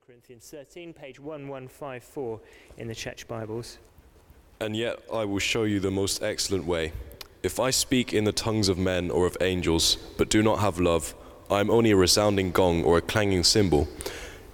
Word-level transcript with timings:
1 0.00 0.06
Corinthians 0.06 0.48
13, 0.50 0.94
page 0.94 1.20
1154 1.20 2.40
in 2.78 2.88
the 2.88 2.94
Church 2.94 3.28
Bibles. 3.28 3.76
And 4.58 4.74
yet 4.74 4.98
I 5.12 5.26
will 5.26 5.40
show 5.40 5.64
you 5.64 5.78
the 5.78 5.90
most 5.90 6.22
excellent 6.22 6.64
way. 6.64 6.92
If 7.42 7.60
I 7.60 7.68
speak 7.68 8.14
in 8.14 8.24
the 8.24 8.32
tongues 8.32 8.70
of 8.70 8.78
men 8.78 9.10
or 9.10 9.26
of 9.26 9.36
angels, 9.42 9.98
but 10.16 10.30
do 10.30 10.42
not 10.42 10.60
have 10.60 10.80
love, 10.80 11.14
I 11.50 11.60
am 11.60 11.70
only 11.70 11.90
a 11.90 11.96
resounding 11.96 12.50
gong 12.50 12.82
or 12.82 12.96
a 12.96 13.02
clanging 13.02 13.44
cymbal. 13.44 13.88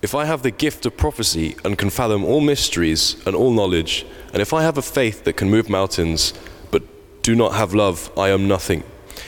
If 0.03 0.17
I 0.17 0.25
have 0.25 0.43
the 0.43 0.51
gift 0.51 0.85
of 0.85 0.97
prophecy 0.97 1.55
and 1.65 1.79
can 1.79 1.91
fathom 1.91 2.25
all 2.25 2.41
mysteries 2.41 3.15
and 3.25 3.37
all 3.37 3.53
knowledge, 3.53 4.05
and 4.33 4.43
if 4.43 4.53
I 4.53 4.63
have 4.63 4.79
a 4.79 4.83
faith 4.83 5.23
that 5.25 5.37
can 5.37 5.49
move 5.49 5.69
mountains, 5.71 6.35
but 6.73 6.83
do 7.23 7.37
not 7.37 7.55
have 7.55 7.73
love, 7.73 8.11
I 8.19 8.31
am 8.31 8.49
nothing. 8.49 8.83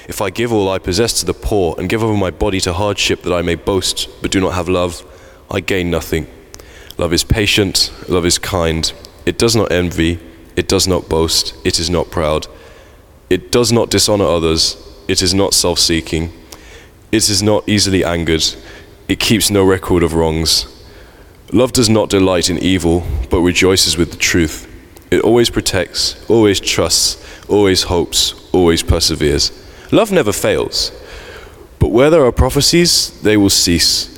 If 0.08 0.20
I 0.20 0.30
give 0.30 0.52
all 0.52 0.68
I 0.68 0.78
possess 0.78 1.20
to 1.20 1.26
the 1.26 1.34
poor 1.34 1.76
and 1.78 1.88
give 1.88 2.02
over 2.02 2.16
my 2.16 2.32
body 2.32 2.60
to 2.62 2.72
hardship 2.72 3.22
that 3.22 3.32
I 3.32 3.42
may 3.42 3.54
boast, 3.54 4.08
but 4.20 4.32
do 4.32 4.40
not 4.40 4.54
have 4.54 4.68
love, 4.68 5.04
I 5.50 5.60
gain 5.60 5.90
nothing. 5.90 6.26
Love 6.98 7.12
is 7.12 7.24
patient, 7.24 7.92
love 8.08 8.26
is 8.26 8.38
kind. 8.38 8.92
It 9.24 9.38
does 9.38 9.54
not 9.54 9.70
envy, 9.72 10.18
it 10.56 10.68
does 10.68 10.88
not 10.88 11.08
boast, 11.08 11.54
it 11.64 11.78
is 11.78 11.88
not 11.88 12.10
proud. 12.10 12.46
It 13.30 13.52
does 13.52 13.70
not 13.70 13.90
dishonor 13.90 14.24
others, 14.24 14.76
it 15.06 15.22
is 15.22 15.32
not 15.32 15.54
self 15.54 15.78
seeking, 15.78 16.32
it 17.12 17.28
is 17.30 17.42
not 17.42 17.68
easily 17.68 18.04
angered, 18.04 18.44
it 19.06 19.20
keeps 19.20 19.50
no 19.50 19.64
record 19.64 20.02
of 20.02 20.14
wrongs. 20.14 20.66
Love 21.52 21.72
does 21.72 21.88
not 21.88 22.10
delight 22.10 22.50
in 22.50 22.58
evil, 22.58 23.02
but 23.30 23.40
rejoices 23.40 23.96
with 23.96 24.10
the 24.10 24.18
truth. 24.18 24.66
It 25.10 25.22
always 25.22 25.48
protects, 25.48 26.28
always 26.28 26.60
trusts, 26.60 27.24
always 27.48 27.84
hopes, 27.84 28.34
always 28.52 28.82
perseveres. 28.82 29.52
Love 29.90 30.12
never 30.12 30.32
fails. 30.32 30.92
But 31.78 31.88
where 31.88 32.10
there 32.10 32.24
are 32.24 32.32
prophecies, 32.32 33.18
they 33.22 33.36
will 33.38 33.50
cease. 33.50 34.17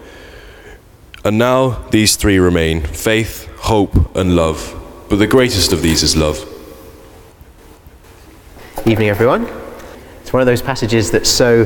And 1.23 1.37
now 1.37 1.87
these 1.89 2.15
three 2.15 2.39
remain 2.39 2.81
faith, 2.81 3.47
hope, 3.57 4.15
and 4.15 4.35
love. 4.35 4.75
But 5.07 5.17
the 5.17 5.27
greatest 5.27 5.71
of 5.71 5.83
these 5.83 6.01
is 6.01 6.15
love. 6.15 6.39
Evening, 8.87 9.09
everyone. 9.09 9.47
It's 10.21 10.33
one 10.33 10.41
of 10.41 10.47
those 10.47 10.63
passages 10.63 11.11
that's 11.11 11.29
so 11.29 11.63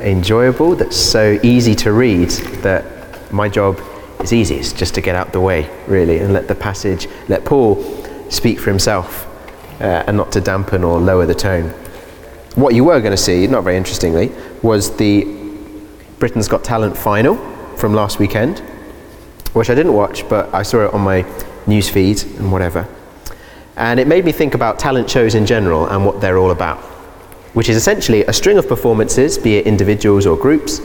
enjoyable, 0.00 0.76
that's 0.76 0.96
so 0.96 1.40
easy 1.42 1.74
to 1.76 1.92
read, 1.92 2.30
that 2.62 3.32
my 3.32 3.48
job 3.48 3.80
is 4.20 4.32
easy. 4.32 4.54
It's 4.54 4.72
just 4.72 4.94
to 4.94 5.00
get 5.00 5.16
out 5.16 5.32
the 5.32 5.40
way, 5.40 5.68
really, 5.88 6.18
and 6.18 6.32
let 6.32 6.46
the 6.46 6.54
passage, 6.54 7.08
let 7.28 7.44
Paul 7.44 7.82
speak 8.30 8.60
for 8.60 8.70
himself, 8.70 9.26
uh, 9.80 10.04
and 10.06 10.16
not 10.16 10.30
to 10.32 10.40
dampen 10.40 10.84
or 10.84 11.00
lower 11.00 11.26
the 11.26 11.34
tone. 11.34 11.70
What 12.54 12.74
you 12.74 12.84
were 12.84 13.00
going 13.00 13.12
to 13.12 13.16
see, 13.16 13.48
not 13.48 13.64
very 13.64 13.76
interestingly, 13.76 14.30
was 14.62 14.96
the 14.96 15.24
Britain's 16.20 16.46
Got 16.46 16.62
Talent 16.62 16.96
final 16.96 17.34
from 17.76 17.94
last 17.94 18.20
weekend, 18.20 18.62
which 19.52 19.70
I 19.70 19.74
didn't 19.74 19.94
watch, 19.94 20.28
but 20.28 20.52
I 20.54 20.62
saw 20.62 20.86
it 20.86 20.94
on 20.94 21.00
my 21.02 21.24
news 21.66 21.88
feed 21.88 22.22
and 22.38 22.50
whatever. 22.50 22.88
And 23.76 23.98
it 23.98 24.06
made 24.06 24.24
me 24.24 24.32
think 24.32 24.54
about 24.54 24.78
talent 24.78 25.08
shows 25.08 25.34
in 25.34 25.46
general 25.46 25.86
and 25.86 26.04
what 26.04 26.20
they're 26.20 26.38
all 26.38 26.50
about, 26.50 26.78
which 27.54 27.68
is 27.68 27.76
essentially 27.76 28.24
a 28.24 28.32
string 28.32 28.58
of 28.58 28.68
performances, 28.68 29.38
be 29.38 29.56
it 29.56 29.66
individuals 29.66 30.26
or 30.26 30.36
groups, 30.36 30.80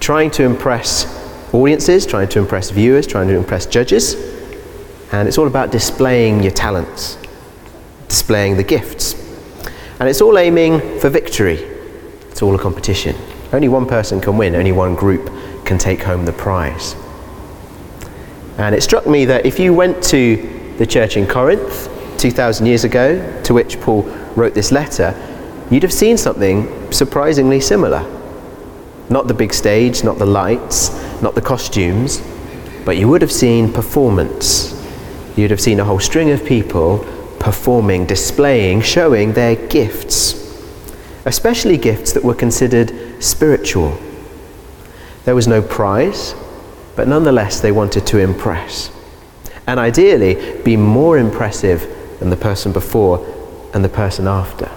trying 0.00 0.30
to 0.32 0.42
impress 0.42 1.06
audiences, 1.54 2.06
trying 2.06 2.28
to 2.28 2.38
impress 2.38 2.70
viewers, 2.70 3.06
trying 3.06 3.28
to 3.28 3.36
impress 3.36 3.66
judges. 3.66 4.14
And 5.12 5.28
it's 5.28 5.38
all 5.38 5.46
about 5.46 5.70
displaying 5.70 6.42
your 6.42 6.52
talents, 6.52 7.18
displaying 8.08 8.56
the 8.56 8.64
gifts. 8.64 9.14
And 10.00 10.08
it's 10.08 10.20
all 10.20 10.38
aiming 10.38 10.98
for 10.98 11.08
victory. 11.08 11.58
It's 12.30 12.42
all 12.42 12.54
a 12.54 12.58
competition. 12.58 13.14
Only 13.52 13.68
one 13.68 13.86
person 13.86 14.20
can 14.20 14.38
win, 14.38 14.54
only 14.54 14.72
one 14.72 14.94
group 14.94 15.30
can 15.66 15.78
take 15.78 16.02
home 16.02 16.24
the 16.24 16.32
prize. 16.32 16.94
And 18.58 18.74
it 18.74 18.82
struck 18.82 19.06
me 19.06 19.24
that 19.26 19.46
if 19.46 19.58
you 19.58 19.72
went 19.72 20.02
to 20.04 20.74
the 20.78 20.86
church 20.86 21.16
in 21.16 21.26
Corinth 21.26 21.88
2,000 22.18 22.66
years 22.66 22.84
ago, 22.84 23.42
to 23.42 23.54
which 23.54 23.80
Paul 23.80 24.02
wrote 24.36 24.54
this 24.54 24.72
letter, 24.72 25.14
you'd 25.70 25.82
have 25.82 25.92
seen 25.92 26.16
something 26.16 26.92
surprisingly 26.92 27.60
similar. 27.60 28.04
Not 29.08 29.28
the 29.28 29.34
big 29.34 29.52
stage, 29.52 30.04
not 30.04 30.18
the 30.18 30.26
lights, 30.26 30.90
not 31.22 31.34
the 31.34 31.40
costumes, 31.40 32.22
but 32.84 32.96
you 32.96 33.08
would 33.08 33.22
have 33.22 33.32
seen 33.32 33.72
performance. 33.72 34.78
You'd 35.36 35.50
have 35.50 35.60
seen 35.60 35.80
a 35.80 35.84
whole 35.84 36.00
string 36.00 36.30
of 36.30 36.44
people 36.44 37.06
performing, 37.38 38.06
displaying, 38.06 38.82
showing 38.82 39.32
their 39.32 39.56
gifts, 39.56 40.34
especially 41.24 41.76
gifts 41.76 42.12
that 42.12 42.22
were 42.22 42.34
considered 42.34 42.92
spiritual. 43.22 43.98
There 45.24 45.34
was 45.34 45.48
no 45.48 45.62
prize, 45.62 46.34
but 46.96 47.08
nonetheless 47.08 47.60
they 47.60 47.72
wanted 47.72 48.06
to 48.08 48.18
impress. 48.18 48.90
And 49.66 49.78
ideally, 49.78 50.60
be 50.62 50.76
more 50.76 51.18
impressive 51.18 52.18
than 52.18 52.30
the 52.30 52.36
person 52.36 52.72
before 52.72 53.24
and 53.74 53.84
the 53.84 53.88
person 53.88 54.26
after. 54.26 54.70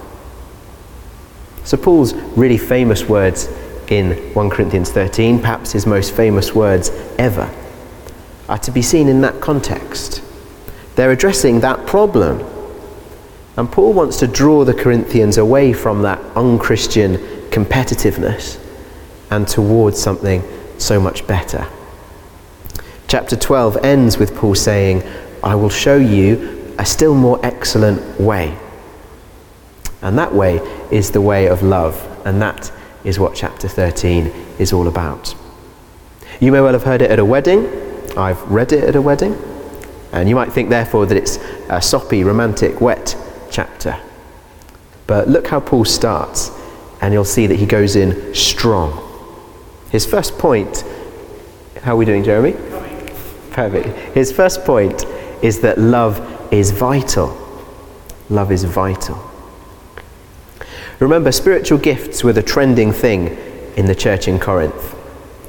So, 1.64 1.78
Paul's 1.78 2.14
really 2.14 2.58
famous 2.58 3.06
words 3.06 3.50
in 3.88 4.12
1 4.34 4.50
Corinthians 4.50 4.92
13, 4.92 5.40
perhaps 5.40 5.72
his 5.72 5.86
most 5.86 6.14
famous 6.14 6.54
words 6.54 6.90
ever, 7.18 7.52
are 8.48 8.58
to 8.60 8.72
be 8.72 8.82
seen 8.82 9.08
in 9.08 9.22
that 9.22 9.42
context. 9.42 10.22
They're 10.96 11.12
addressing 11.12 11.60
that 11.62 11.86
problem. 11.86 12.44
And 13.58 13.72
Paul 13.72 13.94
wants 13.94 14.18
to 14.20 14.28
draw 14.28 14.64
the 14.64 14.74
Corinthians 14.74 15.38
away 15.38 15.74
from 15.74 16.02
that 16.04 16.20
unchristian 16.36 17.18
competitiveness 17.50 18.60
and 19.32 19.48
towards 19.48 20.02
something 20.02 20.44
so 20.78 21.00
much 21.00 21.26
better. 21.26 21.68
Chapter 23.08 23.36
12 23.36 23.78
ends 23.78 24.18
with 24.18 24.36
Paul 24.36 24.56
saying, 24.56 25.04
I 25.44 25.54
will 25.56 25.70
show 25.70 25.96
you 25.98 26.74
a 26.80 26.86
still 26.86 27.14
more 27.14 27.40
excellent 27.46 28.20
way. 28.20 28.58
And 30.02 30.18
that 30.18 30.34
way 30.34 30.58
is 30.92 31.12
the 31.12 31.22
way 31.22 31.48
of 31.48 31.62
love, 31.62 31.96
and 32.26 32.42
that 32.42 32.72
is 33.04 33.20
what 33.20 33.36
chapter 33.36 33.68
13 33.68 34.32
is 34.58 34.74
all 34.74 34.88
about. 34.88 35.36
You 36.40 36.52
may 36.52 36.62
well 36.62 36.74
have 36.74 36.84
heard 36.84 37.02
it 37.02 37.12
at 37.12 37.20
a 37.20 37.26
wedding. 37.26 37.68
I've 38.18 38.42
read 38.52 38.72
it 38.72 38.84
at 38.84 38.96
a 38.96 39.02
wedding. 39.02 39.38
And 40.12 40.28
you 40.28 40.36
might 40.36 40.52
think, 40.52 40.70
therefore, 40.70 41.06
that 41.06 41.18
it's 41.18 41.38
a 41.70 41.82
soppy, 41.82 42.24
romantic, 42.24 42.82
wet 42.82 43.16
chapter. 43.52 44.00
But 45.08 45.28
look 45.28 45.48
how 45.48 45.60
Paul 45.60 45.86
starts, 45.86 46.52
and 47.02 47.14
you'll 47.14 47.24
see 47.24 47.46
that 47.48 47.58
he 47.58 47.66
goes 47.66 47.96
in 47.96 48.34
strong. 48.34 49.02
His 49.92 50.06
first 50.06 50.38
point, 50.38 50.84
how 51.82 51.94
are 51.94 51.98
we 51.98 52.06
doing, 52.06 52.24
Jeremy? 52.24 52.54
Perfect. 53.56 53.88
His 54.14 54.34
first 54.34 54.66
point 54.66 55.06
is 55.42 55.62
that 55.62 55.78
love 55.78 56.20
is 56.52 56.72
vital. 56.72 57.38
Love 58.30 58.52
is 58.52 58.66
vital. 58.66 59.18
Remember, 61.00 61.32
spiritual 61.32 61.78
gifts 61.78 62.22
were 62.22 62.34
the 62.34 62.44
trending 62.44 62.92
thing 62.92 63.28
in 63.78 63.86
the 63.86 63.96
church 63.96 64.28
in 64.28 64.40
Corinth. 64.40 64.94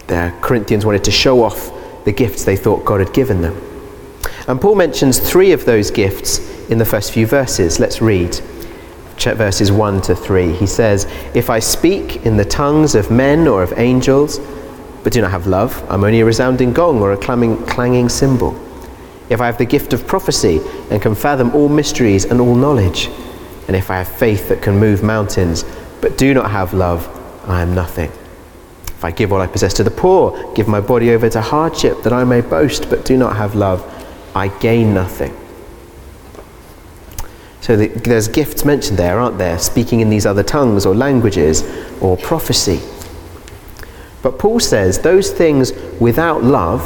The 0.07 0.33
Corinthians 0.41 0.87
wanted 0.87 1.03
to 1.03 1.11
show 1.11 1.43
off 1.43 1.73
the 2.05 2.13
gifts 2.13 2.45
they 2.45 2.57
thought 2.57 2.85
God 2.85 3.01
had 3.01 3.13
given 3.13 3.43
them. 3.43 3.61
And 4.47 4.61
Paul 4.61 4.77
mentions 4.77 5.19
three 5.19 5.51
of 5.51 5.65
those 5.65 5.91
gifts 5.91 6.39
in 6.71 6.79
the 6.79 6.85
first 6.85 7.11
few 7.11 7.27
verses. 7.27 7.81
Let's 7.81 8.01
read 8.01 8.37
verses 9.35 9.73
1 9.73 10.03
to 10.03 10.15
3. 10.15 10.53
He 10.53 10.67
says, 10.69 11.07
If 11.35 11.51
I 11.51 11.59
speak 11.59 12.25
in 12.25 12.37
the 12.37 12.45
tongues 12.45 12.95
of 12.95 13.11
men 13.11 13.49
or 13.49 13.65
of 13.65 13.77
angels, 13.77 14.39
but 15.07 15.13
do 15.13 15.23
not 15.23 15.31
have 15.31 15.47
love, 15.47 15.87
I'm 15.89 16.03
only 16.03 16.19
a 16.19 16.25
resounding 16.25 16.73
gong 16.73 17.01
or 17.01 17.13
a 17.13 17.17
clanging, 17.17 17.65
clanging 17.67 18.09
cymbal. 18.09 18.61
If 19.31 19.41
I 19.41 19.47
have 19.47 19.57
the 19.57 19.65
gift 19.65 19.93
of 19.93 20.05
prophecy 20.05 20.61
and 20.91 21.01
can 21.01 21.15
fathom 21.15 21.55
all 21.55 21.69
mysteries 21.69 22.25
and 22.25 22.41
all 22.41 22.57
knowledge, 22.57 23.09
and 23.69 23.77
if 23.77 23.89
I 23.89 23.99
have 23.99 24.09
faith 24.09 24.49
that 24.49 24.63
can 24.63 24.81
move 24.81 25.05
mountains, 25.05 25.65
but 26.01 26.19
do 26.19 26.35
not 26.35 26.51
have 26.51 26.75
love, 26.75 27.07
I 27.49 27.63
am 27.63 27.73
nothing. 27.73 28.11
If 28.89 29.05
I 29.05 29.13
give 29.13 29.33
all 29.33 29.41
I 29.41 29.47
possess 29.47 29.75
to 29.75 29.85
the 29.85 29.93
poor, 29.93 30.53
give 30.55 30.67
my 30.67 30.81
body 30.81 31.13
over 31.13 31.31
to 31.31 31.41
hardship 31.41 32.03
that 32.03 32.13
I 32.13 32.25
may 32.25 32.41
boast, 32.41 32.91
but 32.91 33.05
do 33.05 33.17
not 33.17 33.37
have 33.37 33.55
love, 33.55 33.85
I 34.35 34.49
gain 34.59 34.93
nothing. 34.93 35.37
So 37.61 37.77
the, 37.77 37.87
there's 37.87 38.27
gifts 38.27 38.65
mentioned 38.65 38.99
there, 38.99 39.21
aren't 39.21 39.39
there? 39.39 39.61
Speaking 39.61 40.01
in 40.01 40.11
these 40.11 40.27
other 40.27 40.43
tongues 40.43 40.85
or 40.85 40.97
languages 40.97 41.63
or 42.01 42.17
prophecy. 42.17 42.81
But 44.27 44.41
Paul 44.41 44.59
says 44.59 44.99
those 44.99 45.31
things 45.31 45.73
without 46.01 46.43
love 46.43 46.83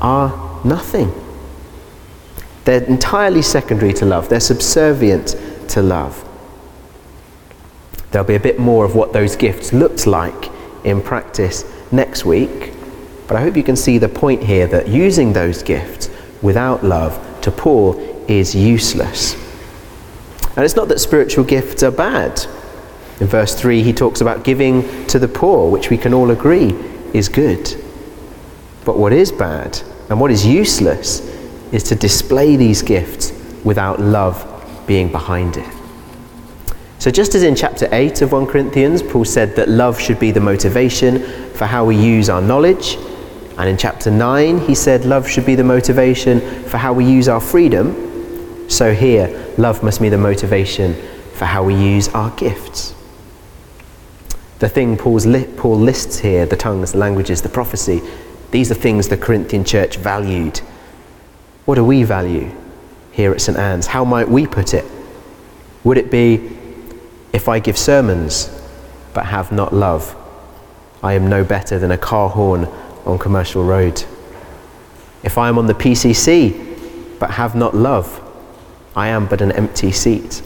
are 0.00 0.64
nothing. 0.64 1.12
They're 2.64 2.82
entirely 2.84 3.42
secondary 3.42 3.92
to 3.92 4.06
love, 4.06 4.30
they're 4.30 4.40
subservient 4.40 5.36
to 5.68 5.82
love. 5.82 6.26
There'll 8.10 8.26
be 8.26 8.36
a 8.36 8.40
bit 8.40 8.58
more 8.58 8.86
of 8.86 8.94
what 8.94 9.12
those 9.12 9.36
gifts 9.36 9.74
looked 9.74 10.06
like 10.06 10.50
in 10.82 11.02
practice 11.02 11.70
next 11.92 12.24
week, 12.24 12.72
but 13.28 13.36
I 13.36 13.42
hope 13.42 13.54
you 13.54 13.62
can 13.62 13.76
see 13.76 13.98
the 13.98 14.08
point 14.08 14.42
here 14.42 14.66
that 14.68 14.88
using 14.88 15.34
those 15.34 15.62
gifts 15.62 16.08
without 16.40 16.82
love 16.82 17.20
to 17.42 17.50
Paul 17.50 18.00
is 18.28 18.54
useless. 18.54 19.34
And 20.56 20.64
it's 20.64 20.76
not 20.76 20.88
that 20.88 21.00
spiritual 21.00 21.44
gifts 21.44 21.82
are 21.82 21.90
bad. 21.90 22.46
In 23.22 23.28
verse 23.28 23.54
3, 23.54 23.84
he 23.84 23.92
talks 23.92 24.20
about 24.20 24.42
giving 24.42 25.06
to 25.06 25.16
the 25.16 25.28
poor, 25.28 25.70
which 25.70 25.90
we 25.90 25.96
can 25.96 26.12
all 26.12 26.32
agree 26.32 26.72
is 27.14 27.28
good. 27.28 27.72
But 28.84 28.98
what 28.98 29.12
is 29.12 29.30
bad 29.30 29.80
and 30.10 30.18
what 30.18 30.32
is 30.32 30.44
useless 30.44 31.20
is 31.70 31.84
to 31.84 31.94
display 31.94 32.56
these 32.56 32.82
gifts 32.82 33.32
without 33.62 34.00
love 34.00 34.44
being 34.88 35.12
behind 35.12 35.56
it. 35.56 35.72
So, 36.98 37.12
just 37.12 37.36
as 37.36 37.44
in 37.44 37.54
chapter 37.54 37.88
8 37.92 38.22
of 38.22 38.32
1 38.32 38.48
Corinthians, 38.48 39.04
Paul 39.04 39.24
said 39.24 39.54
that 39.54 39.68
love 39.68 40.00
should 40.00 40.18
be 40.18 40.32
the 40.32 40.40
motivation 40.40 41.22
for 41.52 41.66
how 41.66 41.84
we 41.84 41.94
use 41.94 42.28
our 42.28 42.42
knowledge, 42.42 42.96
and 43.56 43.68
in 43.68 43.76
chapter 43.76 44.10
9, 44.10 44.58
he 44.66 44.74
said 44.74 45.04
love 45.04 45.28
should 45.28 45.46
be 45.46 45.54
the 45.54 45.62
motivation 45.62 46.40
for 46.64 46.76
how 46.76 46.92
we 46.92 47.04
use 47.04 47.28
our 47.28 47.40
freedom, 47.40 48.68
so 48.68 48.92
here, 48.92 49.54
love 49.58 49.84
must 49.84 50.00
be 50.02 50.08
the 50.08 50.18
motivation 50.18 50.96
for 51.34 51.44
how 51.44 51.62
we 51.62 51.76
use 51.76 52.08
our 52.08 52.30
gifts. 52.30 52.96
The 54.62 54.68
thing 54.68 54.96
li- 54.96 55.48
Paul 55.56 55.76
lists 55.76 56.20
here 56.20 56.46
the 56.46 56.54
tongues, 56.56 56.92
the 56.92 56.98
languages, 56.98 57.42
the 57.42 57.48
prophecy 57.48 58.00
these 58.52 58.70
are 58.70 58.74
things 58.74 59.08
the 59.08 59.16
Corinthian 59.16 59.64
church 59.64 59.96
valued. 59.96 60.58
What 61.64 61.74
do 61.74 61.84
we 61.84 62.04
value 62.04 62.54
here 63.10 63.32
at 63.32 63.40
St. 63.40 63.58
Anne's? 63.58 63.88
How 63.88 64.04
might 64.04 64.28
we 64.28 64.46
put 64.46 64.72
it? 64.72 64.84
Would 65.82 65.98
it 65.98 66.12
be 66.12 66.56
if 67.32 67.48
I 67.48 67.58
give 67.58 67.76
sermons 67.76 68.56
but 69.14 69.26
have 69.26 69.50
not 69.50 69.74
love, 69.74 70.14
I 71.02 71.14
am 71.14 71.28
no 71.28 71.42
better 71.42 71.80
than 71.80 71.90
a 71.90 71.98
car 71.98 72.28
horn 72.28 72.68
on 73.04 73.18
Commercial 73.18 73.64
Road? 73.64 74.04
If 75.24 75.38
I 75.38 75.48
am 75.48 75.58
on 75.58 75.66
the 75.66 75.74
PCC 75.74 77.18
but 77.18 77.32
have 77.32 77.56
not 77.56 77.74
love, 77.74 78.20
I 78.94 79.08
am 79.08 79.26
but 79.26 79.40
an 79.40 79.50
empty 79.50 79.90
seat. 79.90 80.40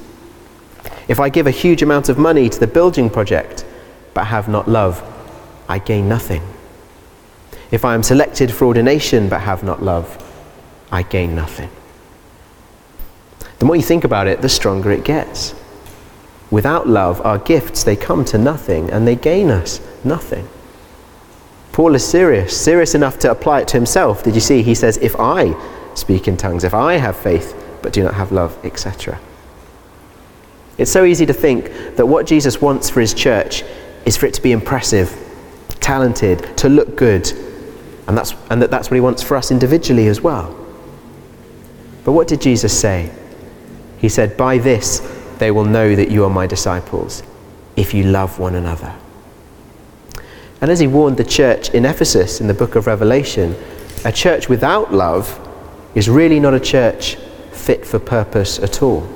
If 1.06 1.20
I 1.20 1.28
give 1.28 1.46
a 1.46 1.50
huge 1.50 1.82
amount 1.82 2.08
of 2.08 2.16
money 2.16 2.48
to 2.48 2.58
the 2.58 2.66
building 2.66 3.10
project 3.10 3.65
but 4.16 4.28
have 4.28 4.48
not 4.48 4.66
love, 4.66 5.02
I 5.68 5.78
gain 5.78 6.08
nothing. 6.08 6.42
If 7.70 7.84
I 7.84 7.94
am 7.94 8.02
selected 8.02 8.50
for 8.50 8.64
ordination 8.64 9.28
but 9.28 9.42
have 9.42 9.62
not 9.62 9.82
love, 9.82 10.08
I 10.90 11.02
gain 11.02 11.34
nothing. 11.34 11.68
The 13.58 13.66
more 13.66 13.76
you 13.76 13.82
think 13.82 14.04
about 14.04 14.26
it, 14.26 14.40
the 14.40 14.48
stronger 14.48 14.90
it 14.90 15.04
gets. 15.04 15.54
Without 16.50 16.88
love, 16.88 17.20
our 17.26 17.36
gifts, 17.36 17.84
they 17.84 17.94
come 17.94 18.24
to 18.24 18.38
nothing 18.38 18.90
and 18.90 19.06
they 19.06 19.16
gain 19.16 19.50
us 19.50 19.82
nothing. 20.02 20.48
Paul 21.72 21.94
is 21.94 22.02
serious, 22.02 22.58
serious 22.58 22.94
enough 22.94 23.18
to 23.18 23.30
apply 23.30 23.60
it 23.60 23.68
to 23.68 23.76
himself. 23.76 24.22
Did 24.22 24.34
you 24.34 24.40
see? 24.40 24.62
He 24.62 24.74
says, 24.74 24.96
If 24.96 25.14
I 25.20 25.54
speak 25.94 26.26
in 26.26 26.38
tongues, 26.38 26.64
if 26.64 26.72
I 26.72 26.94
have 26.94 27.18
faith 27.18 27.54
but 27.82 27.92
do 27.92 28.02
not 28.02 28.14
have 28.14 28.32
love, 28.32 28.58
etc. 28.64 29.20
It's 30.78 30.90
so 30.90 31.04
easy 31.04 31.26
to 31.26 31.34
think 31.34 31.96
that 31.96 32.06
what 32.06 32.26
Jesus 32.26 32.62
wants 32.62 32.88
for 32.88 33.02
his 33.02 33.12
church 33.12 33.62
is 34.06 34.16
for 34.16 34.24
it 34.24 34.32
to 34.34 34.40
be 34.40 34.52
impressive, 34.52 35.14
talented, 35.80 36.56
to 36.56 36.70
look 36.70 36.96
good, 36.96 37.30
and, 38.08 38.16
that's, 38.16 38.34
and 38.50 38.62
that 38.62 38.70
that's 38.70 38.88
what 38.88 38.94
he 38.94 39.00
wants 39.00 39.22
for 39.22 39.36
us 39.36 39.50
individually 39.50 40.06
as 40.06 40.22
well. 40.22 40.56
But 42.04 42.12
what 42.12 42.28
did 42.28 42.40
Jesus 42.40 42.78
say? 42.78 43.12
He 43.98 44.08
said, 44.08 44.36
By 44.36 44.58
this 44.58 45.00
they 45.38 45.50
will 45.50 45.64
know 45.64 45.94
that 45.94 46.10
you 46.10 46.24
are 46.24 46.30
my 46.30 46.46
disciples, 46.46 47.22
if 47.74 47.92
you 47.92 48.04
love 48.04 48.38
one 48.38 48.54
another. 48.54 48.94
And 50.60 50.70
as 50.70 50.78
he 50.80 50.86
warned 50.86 51.16
the 51.16 51.24
church 51.24 51.70
in 51.70 51.84
Ephesus 51.84 52.40
in 52.40 52.46
the 52.46 52.54
book 52.54 52.76
of 52.76 52.86
Revelation, 52.86 53.54
a 54.04 54.12
church 54.12 54.48
without 54.48 54.94
love 54.94 55.42
is 55.96 56.08
really 56.08 56.38
not 56.38 56.54
a 56.54 56.60
church 56.60 57.16
fit 57.50 57.84
for 57.84 57.98
purpose 57.98 58.58
at 58.60 58.82
all. 58.82 59.15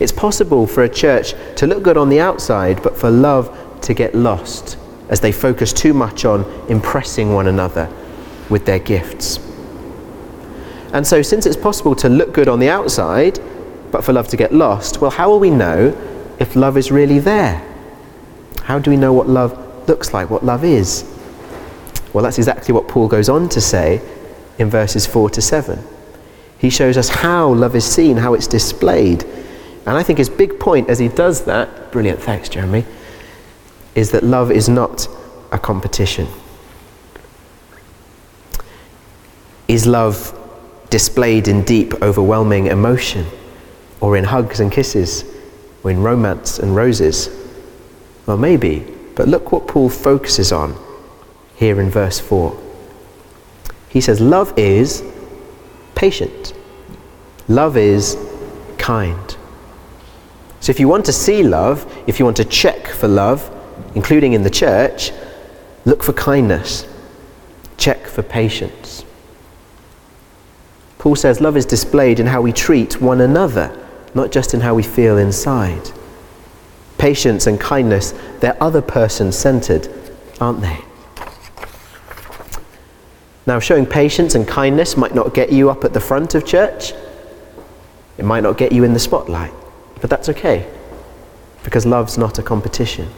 It's 0.00 0.12
possible 0.12 0.66
for 0.66 0.82
a 0.82 0.88
church 0.88 1.34
to 1.56 1.66
look 1.66 1.82
good 1.82 1.96
on 1.96 2.08
the 2.08 2.20
outside, 2.20 2.82
but 2.82 2.96
for 2.96 3.10
love 3.10 3.80
to 3.82 3.94
get 3.94 4.14
lost 4.14 4.76
as 5.08 5.20
they 5.20 5.32
focus 5.32 5.72
too 5.72 5.92
much 5.92 6.24
on 6.24 6.44
impressing 6.68 7.34
one 7.34 7.46
another 7.46 7.88
with 8.48 8.64
their 8.66 8.78
gifts. 8.78 9.38
And 10.92 11.06
so, 11.06 11.22
since 11.22 11.46
it's 11.46 11.56
possible 11.56 11.94
to 11.96 12.08
look 12.08 12.32
good 12.32 12.48
on 12.48 12.60
the 12.60 12.68
outside, 12.68 13.40
but 13.90 14.04
for 14.04 14.12
love 14.12 14.28
to 14.28 14.36
get 14.36 14.52
lost, 14.52 15.00
well, 15.00 15.10
how 15.10 15.28
will 15.30 15.40
we 15.40 15.50
know 15.50 15.96
if 16.38 16.56
love 16.56 16.76
is 16.76 16.90
really 16.90 17.18
there? 17.18 17.64
How 18.62 18.78
do 18.78 18.90
we 18.90 18.96
know 18.96 19.12
what 19.12 19.28
love 19.28 19.88
looks 19.88 20.12
like, 20.14 20.30
what 20.30 20.44
love 20.44 20.64
is? 20.64 21.04
Well, 22.12 22.22
that's 22.22 22.38
exactly 22.38 22.72
what 22.72 22.88
Paul 22.88 23.08
goes 23.08 23.28
on 23.28 23.48
to 23.50 23.60
say 23.60 24.00
in 24.58 24.70
verses 24.70 25.06
4 25.06 25.30
to 25.30 25.42
7. 25.42 25.78
He 26.58 26.70
shows 26.70 26.96
us 26.96 27.08
how 27.08 27.52
love 27.52 27.74
is 27.74 27.84
seen, 27.84 28.16
how 28.16 28.34
it's 28.34 28.46
displayed. 28.46 29.24
And 29.86 29.96
I 29.96 30.02
think 30.02 30.18
his 30.18 30.30
big 30.30 30.58
point 30.58 30.88
as 30.88 30.98
he 30.98 31.08
does 31.08 31.44
that, 31.44 31.92
brilliant, 31.92 32.20
thanks, 32.20 32.48
Jeremy, 32.48 32.84
is 33.94 34.10
that 34.12 34.24
love 34.24 34.50
is 34.50 34.68
not 34.68 35.06
a 35.52 35.58
competition. 35.58 36.26
Is 39.68 39.86
love 39.86 40.38
displayed 40.90 41.48
in 41.48 41.62
deep, 41.64 41.94
overwhelming 42.02 42.66
emotion, 42.66 43.26
or 44.00 44.16
in 44.16 44.24
hugs 44.24 44.60
and 44.60 44.72
kisses, 44.72 45.24
or 45.82 45.90
in 45.90 46.02
romance 46.02 46.58
and 46.58 46.74
roses? 46.74 47.28
Well, 48.26 48.38
maybe, 48.38 48.86
but 49.14 49.28
look 49.28 49.52
what 49.52 49.68
Paul 49.68 49.90
focuses 49.90 50.50
on 50.50 50.76
here 51.56 51.80
in 51.80 51.90
verse 51.90 52.18
4. 52.18 52.58
He 53.88 54.00
says, 54.00 54.20
Love 54.20 54.52
is 54.58 55.04
patient, 55.94 56.54
love 57.48 57.76
is 57.76 58.16
kind. 58.78 59.33
So, 60.64 60.70
if 60.70 60.80
you 60.80 60.88
want 60.88 61.04
to 61.04 61.12
see 61.12 61.42
love, 61.42 61.84
if 62.06 62.18
you 62.18 62.24
want 62.24 62.38
to 62.38 62.44
check 62.46 62.86
for 62.86 63.06
love, 63.06 63.54
including 63.94 64.32
in 64.32 64.44
the 64.44 64.48
church, 64.48 65.12
look 65.84 66.02
for 66.02 66.14
kindness, 66.14 66.86
check 67.76 68.06
for 68.06 68.22
patience. 68.22 69.04
Paul 70.96 71.16
says 71.16 71.42
love 71.42 71.58
is 71.58 71.66
displayed 71.66 72.18
in 72.18 72.26
how 72.26 72.40
we 72.40 72.50
treat 72.50 72.98
one 72.98 73.20
another, 73.20 73.78
not 74.14 74.32
just 74.32 74.54
in 74.54 74.60
how 74.62 74.74
we 74.74 74.82
feel 74.82 75.18
inside. 75.18 75.90
Patience 76.96 77.46
and 77.46 77.60
kindness, 77.60 78.14
they're 78.40 78.56
other 78.62 78.80
person 78.80 79.32
centered, 79.32 79.86
aren't 80.40 80.62
they? 80.62 80.78
Now, 83.46 83.60
showing 83.60 83.84
patience 83.84 84.34
and 84.34 84.48
kindness 84.48 84.96
might 84.96 85.14
not 85.14 85.34
get 85.34 85.52
you 85.52 85.68
up 85.68 85.84
at 85.84 85.92
the 85.92 86.00
front 86.00 86.34
of 86.34 86.46
church, 86.46 86.94
it 88.16 88.24
might 88.24 88.42
not 88.42 88.56
get 88.56 88.72
you 88.72 88.82
in 88.82 88.94
the 88.94 88.98
spotlight, 88.98 89.52
but 90.04 90.10
that's 90.10 90.28
okay, 90.28 90.70
because 91.62 91.86
love's 91.86 92.18
not 92.18 92.38
a 92.38 92.42
competition. 92.42 93.08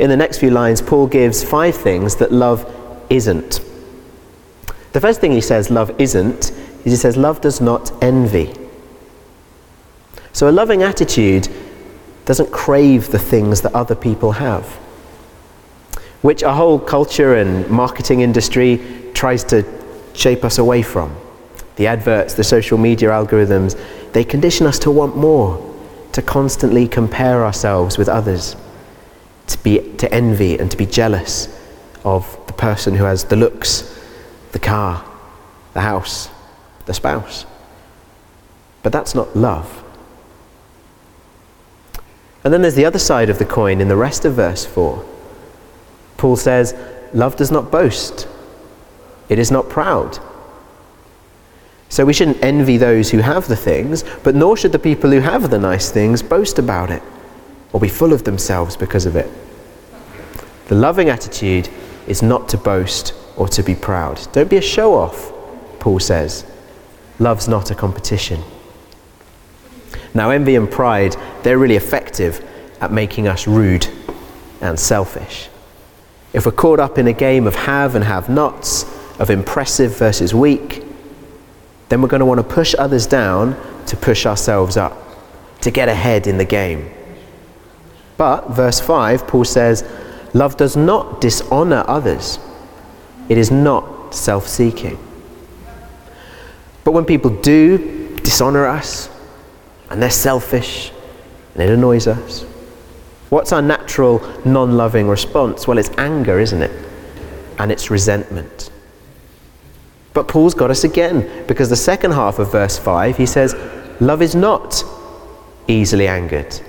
In 0.00 0.10
the 0.10 0.16
next 0.16 0.38
few 0.38 0.50
lines, 0.50 0.82
Paul 0.82 1.06
gives 1.06 1.44
five 1.44 1.76
things 1.76 2.16
that 2.16 2.32
love 2.32 2.68
isn't. 3.08 3.60
The 4.92 5.00
first 5.00 5.20
thing 5.20 5.30
he 5.30 5.40
says 5.40 5.70
love 5.70 5.94
isn't 6.00 6.50
is 6.50 6.86
he 6.86 6.96
says 6.96 7.16
love 7.16 7.40
does 7.40 7.60
not 7.60 7.92
envy. 8.02 8.52
So 10.32 10.48
a 10.48 10.50
loving 10.50 10.82
attitude 10.82 11.46
doesn't 12.24 12.50
crave 12.50 13.12
the 13.12 13.20
things 13.20 13.60
that 13.60 13.72
other 13.76 13.94
people 13.94 14.32
have, 14.32 14.64
which 16.22 16.42
our 16.42 16.56
whole 16.56 16.80
culture 16.80 17.36
and 17.36 17.70
marketing 17.70 18.22
industry 18.22 18.84
tries 19.14 19.44
to 19.44 19.64
shape 20.12 20.44
us 20.44 20.58
away 20.58 20.82
from. 20.82 21.14
The 21.76 21.86
adverts, 21.86 22.34
the 22.34 22.44
social 22.44 22.78
media 22.78 23.10
algorithms, 23.10 23.78
they 24.12 24.24
condition 24.24 24.66
us 24.66 24.78
to 24.80 24.90
want 24.90 25.16
more, 25.16 25.74
to 26.12 26.22
constantly 26.22 26.86
compare 26.86 27.44
ourselves 27.44 27.96
with 27.96 28.08
others 28.08 28.56
to, 29.46 29.62
be, 29.62 29.96
to 29.96 30.12
envy 30.12 30.58
and 30.58 30.70
to 30.70 30.76
be 30.76 30.86
jealous 30.86 31.48
of 32.04 32.38
the 32.46 32.52
person 32.52 32.94
who 32.94 33.04
has 33.04 33.24
the 33.24 33.36
looks, 33.36 33.98
the 34.52 34.58
car, 34.58 35.04
the 35.74 35.80
house, 35.80 36.28
the 36.86 36.94
spouse. 36.94 37.46
But 38.82 38.92
that's 38.92 39.14
not 39.14 39.36
love. 39.36 39.84
And 42.44 42.52
then 42.52 42.62
there's 42.62 42.74
the 42.74 42.84
other 42.84 42.98
side 42.98 43.30
of 43.30 43.38
the 43.38 43.44
coin 43.44 43.80
in 43.80 43.88
the 43.88 43.96
rest 43.96 44.24
of 44.24 44.34
verse 44.34 44.66
4. 44.66 45.04
Paul 46.16 46.36
says, 46.36 46.74
Love 47.14 47.36
does 47.36 47.50
not 47.50 47.70
boast, 47.70 48.26
it 49.28 49.38
is 49.38 49.50
not 49.50 49.68
proud. 49.68 50.18
So 51.92 52.06
we 52.06 52.14
shouldn't 52.14 52.42
envy 52.42 52.78
those 52.78 53.10
who 53.10 53.18
have 53.18 53.48
the 53.48 53.54
things, 53.54 54.02
but 54.22 54.34
nor 54.34 54.56
should 54.56 54.72
the 54.72 54.78
people 54.78 55.10
who 55.10 55.20
have 55.20 55.50
the 55.50 55.58
nice 55.58 55.90
things 55.90 56.22
boast 56.22 56.58
about 56.58 56.90
it 56.90 57.02
or 57.70 57.80
be 57.80 57.88
full 57.90 58.14
of 58.14 58.24
themselves 58.24 58.78
because 58.78 59.04
of 59.04 59.14
it. 59.14 59.30
The 60.68 60.74
loving 60.74 61.10
attitude 61.10 61.68
is 62.06 62.22
not 62.22 62.48
to 62.48 62.56
boast 62.56 63.12
or 63.36 63.46
to 63.48 63.62
be 63.62 63.74
proud. 63.74 64.26
Don't 64.32 64.48
be 64.48 64.56
a 64.56 64.62
show 64.62 64.94
off, 64.94 65.34
Paul 65.80 66.00
says. 66.00 66.46
Love's 67.18 67.46
not 67.46 67.70
a 67.70 67.74
competition. 67.74 68.40
Now, 70.14 70.30
envy 70.30 70.56
and 70.56 70.70
pride, 70.70 71.14
they're 71.42 71.58
really 71.58 71.76
effective 71.76 72.42
at 72.80 72.90
making 72.90 73.28
us 73.28 73.46
rude 73.46 73.86
and 74.62 74.80
selfish. 74.80 75.50
If 76.32 76.46
we're 76.46 76.52
caught 76.52 76.80
up 76.80 76.96
in 76.96 77.06
a 77.06 77.12
game 77.12 77.46
of 77.46 77.54
have 77.54 77.94
and 77.94 78.04
have 78.06 78.30
nots, 78.30 78.84
of 79.18 79.28
impressive 79.28 79.94
versus 79.98 80.34
weak, 80.34 80.86
then 81.92 82.00
we're 82.00 82.08
going 82.08 82.20
to 82.20 82.24
want 82.24 82.38
to 82.38 82.54
push 82.54 82.74
others 82.78 83.06
down 83.06 83.54
to 83.84 83.98
push 83.98 84.24
ourselves 84.24 84.78
up, 84.78 84.96
to 85.60 85.70
get 85.70 85.90
ahead 85.90 86.26
in 86.26 86.38
the 86.38 86.44
game. 86.46 86.90
But, 88.16 88.48
verse 88.48 88.80
5, 88.80 89.26
Paul 89.26 89.44
says, 89.44 89.86
Love 90.32 90.56
does 90.56 90.74
not 90.74 91.20
dishonor 91.20 91.84
others, 91.86 92.38
it 93.28 93.36
is 93.36 93.50
not 93.50 94.14
self 94.14 94.48
seeking. 94.48 94.98
But 96.82 96.92
when 96.92 97.04
people 97.04 97.28
do 97.28 98.16
dishonor 98.22 98.66
us, 98.66 99.10
and 99.90 100.02
they're 100.02 100.08
selfish, 100.08 100.92
and 101.52 101.62
it 101.62 101.68
annoys 101.68 102.06
us, 102.06 102.44
what's 103.28 103.52
our 103.52 103.60
natural 103.60 104.26
non 104.46 104.78
loving 104.78 105.08
response? 105.08 105.68
Well, 105.68 105.76
it's 105.76 105.90
anger, 105.98 106.40
isn't 106.40 106.62
it? 106.62 106.88
And 107.58 107.70
it's 107.70 107.90
resentment. 107.90 108.70
But 110.14 110.28
Paul's 110.28 110.54
got 110.54 110.70
us 110.70 110.84
again, 110.84 111.46
because 111.46 111.70
the 111.70 111.76
second 111.76 112.12
half 112.12 112.38
of 112.38 112.52
verse 112.52 112.78
5, 112.78 113.16
he 113.16 113.26
says, 113.26 113.54
Love 114.00 114.20
is 114.20 114.34
not 114.34 114.84
easily 115.68 116.06
angered, 116.06 116.60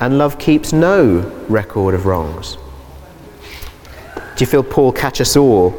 and 0.00 0.18
love 0.18 0.38
keeps 0.38 0.72
no 0.72 1.20
record 1.48 1.94
of 1.94 2.06
wrongs. 2.06 2.58
Do 4.36 4.44
you 4.44 4.46
feel 4.46 4.62
Paul 4.62 4.92
catch 4.92 5.20
us 5.20 5.36
all 5.36 5.74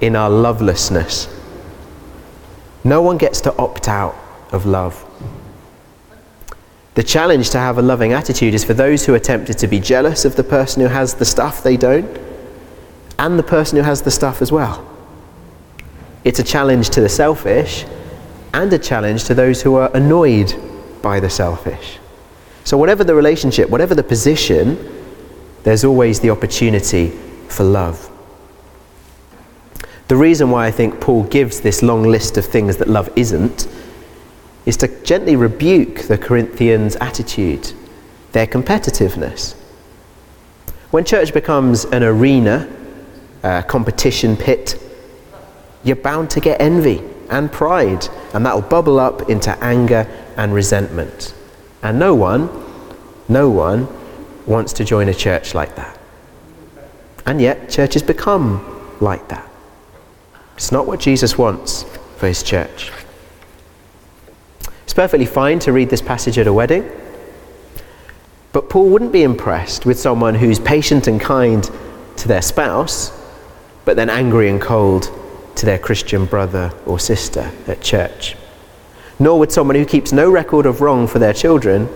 in 0.00 0.16
our 0.16 0.30
lovelessness? 0.30 1.28
No 2.82 3.02
one 3.02 3.18
gets 3.18 3.40
to 3.42 3.56
opt 3.56 3.88
out 3.88 4.14
of 4.52 4.66
love. 4.66 5.04
The 6.94 7.02
challenge 7.02 7.50
to 7.50 7.58
have 7.58 7.76
a 7.76 7.82
loving 7.82 8.12
attitude 8.12 8.54
is 8.54 8.64
for 8.64 8.74
those 8.74 9.04
who 9.04 9.14
are 9.14 9.18
tempted 9.18 9.58
to 9.58 9.66
be 9.66 9.80
jealous 9.80 10.24
of 10.24 10.36
the 10.36 10.44
person 10.44 10.82
who 10.82 10.88
has 10.88 11.14
the 11.14 11.24
stuff 11.24 11.62
they 11.62 11.76
don't, 11.76 12.18
and 13.18 13.38
the 13.38 13.42
person 13.42 13.76
who 13.76 13.82
has 13.82 14.02
the 14.02 14.10
stuff 14.10 14.40
as 14.40 14.52
well. 14.52 14.93
It's 16.24 16.38
a 16.38 16.42
challenge 16.42 16.90
to 16.90 17.00
the 17.00 17.08
selfish 17.08 17.84
and 18.54 18.72
a 18.72 18.78
challenge 18.78 19.24
to 19.24 19.34
those 19.34 19.60
who 19.62 19.74
are 19.74 19.90
annoyed 19.94 20.54
by 21.02 21.20
the 21.20 21.28
selfish. 21.28 21.98
So, 22.64 22.78
whatever 22.78 23.04
the 23.04 23.14
relationship, 23.14 23.68
whatever 23.68 23.94
the 23.94 24.02
position, 24.02 24.78
there's 25.64 25.84
always 25.84 26.20
the 26.20 26.30
opportunity 26.30 27.10
for 27.48 27.64
love. 27.64 28.10
The 30.08 30.16
reason 30.16 30.50
why 30.50 30.66
I 30.66 30.70
think 30.70 31.00
Paul 31.00 31.24
gives 31.24 31.60
this 31.60 31.82
long 31.82 32.04
list 32.04 32.36
of 32.36 32.44
things 32.44 32.78
that 32.78 32.88
love 32.88 33.10
isn't 33.16 33.68
is 34.64 34.76
to 34.78 34.88
gently 35.02 35.36
rebuke 35.36 36.02
the 36.02 36.16
Corinthians' 36.16 36.96
attitude, 36.96 37.72
their 38.32 38.46
competitiveness. 38.46 39.54
When 40.90 41.04
church 41.04 41.34
becomes 41.34 41.84
an 41.86 42.02
arena, 42.02 42.68
a 43.42 43.62
competition 43.62 44.36
pit, 44.36 44.80
you're 45.84 45.96
bound 45.96 46.30
to 46.30 46.40
get 46.40 46.60
envy 46.60 47.02
and 47.30 47.52
pride, 47.52 48.08
and 48.32 48.44
that'll 48.44 48.62
bubble 48.62 48.98
up 48.98 49.28
into 49.30 49.56
anger 49.62 50.06
and 50.36 50.52
resentment. 50.52 51.34
And 51.82 51.98
no 51.98 52.14
one, 52.14 52.48
no 53.28 53.50
one 53.50 53.88
wants 54.46 54.72
to 54.74 54.84
join 54.84 55.08
a 55.08 55.14
church 55.14 55.54
like 55.54 55.76
that. 55.76 55.98
And 57.26 57.40
yet, 57.40 57.70
churches 57.70 58.02
become 58.02 58.96
like 59.00 59.28
that. 59.28 59.48
It's 60.56 60.72
not 60.72 60.86
what 60.86 61.00
Jesus 61.00 61.36
wants 61.36 61.84
for 62.16 62.26
his 62.26 62.42
church. 62.42 62.90
It's 64.84 64.94
perfectly 64.94 65.26
fine 65.26 65.58
to 65.60 65.72
read 65.72 65.90
this 65.90 66.02
passage 66.02 66.38
at 66.38 66.46
a 66.46 66.52
wedding, 66.52 66.90
but 68.52 68.70
Paul 68.70 68.90
wouldn't 68.90 69.12
be 69.12 69.22
impressed 69.22 69.84
with 69.84 69.98
someone 69.98 70.34
who's 70.34 70.60
patient 70.60 71.08
and 71.08 71.20
kind 71.20 71.68
to 72.16 72.28
their 72.28 72.42
spouse, 72.42 73.10
but 73.84 73.96
then 73.96 74.08
angry 74.08 74.48
and 74.48 74.60
cold 74.60 75.10
to 75.56 75.66
their 75.66 75.78
Christian 75.78 76.26
brother 76.26 76.72
or 76.86 76.98
sister 76.98 77.50
at 77.66 77.80
church. 77.80 78.36
Nor 79.18 79.38
would 79.38 79.52
someone 79.52 79.76
who 79.76 79.84
keeps 79.84 80.12
no 80.12 80.30
record 80.30 80.66
of 80.66 80.80
wrong 80.80 81.06
for 81.06 81.18
their 81.18 81.32
children, 81.32 81.88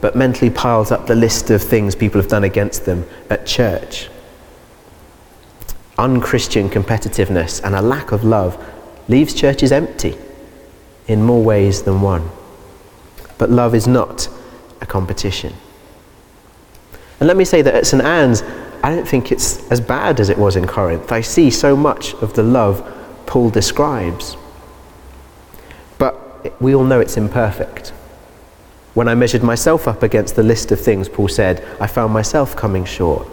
but 0.00 0.16
mentally 0.16 0.50
piles 0.50 0.90
up 0.90 1.06
the 1.06 1.14
list 1.14 1.50
of 1.50 1.62
things 1.62 1.94
people 1.94 2.20
have 2.20 2.30
done 2.30 2.44
against 2.44 2.84
them 2.84 3.06
at 3.30 3.46
church. 3.46 4.08
Unchristian 5.98 6.68
competitiveness 6.68 7.62
and 7.64 7.74
a 7.74 7.82
lack 7.82 8.12
of 8.12 8.24
love 8.24 8.62
leaves 9.08 9.32
churches 9.34 9.72
empty 9.72 10.16
in 11.06 11.22
more 11.22 11.42
ways 11.42 11.82
than 11.82 12.00
one. 12.00 12.28
But 13.38 13.50
love 13.50 13.74
is 13.74 13.86
not 13.86 14.28
a 14.80 14.86
competition. 14.86 15.54
And 17.20 17.26
let 17.26 17.36
me 17.36 17.44
say 17.44 17.62
that 17.62 17.74
at 17.74 17.86
St. 17.86 18.02
Anne's, 18.02 18.42
I 18.86 18.94
don't 18.94 19.08
think 19.08 19.32
it's 19.32 19.68
as 19.72 19.80
bad 19.80 20.20
as 20.20 20.28
it 20.28 20.38
was 20.38 20.54
in 20.54 20.64
Corinth. 20.64 21.10
I 21.10 21.20
see 21.20 21.50
so 21.50 21.76
much 21.76 22.14
of 22.22 22.34
the 22.34 22.44
love 22.44 22.88
Paul 23.26 23.50
describes. 23.50 24.36
But 25.98 26.62
we 26.62 26.72
all 26.72 26.84
know 26.84 27.00
it's 27.00 27.16
imperfect. 27.16 27.88
When 28.94 29.08
I 29.08 29.16
measured 29.16 29.42
myself 29.42 29.88
up 29.88 30.04
against 30.04 30.36
the 30.36 30.44
list 30.44 30.70
of 30.70 30.80
things 30.80 31.08
Paul 31.08 31.26
said, 31.26 31.66
I 31.80 31.88
found 31.88 32.12
myself 32.12 32.54
coming 32.54 32.84
short. 32.84 33.26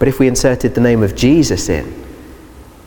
But 0.00 0.08
if 0.08 0.18
we 0.18 0.26
inserted 0.26 0.74
the 0.74 0.80
name 0.80 1.04
of 1.04 1.14
Jesus 1.14 1.68
in, 1.68 2.04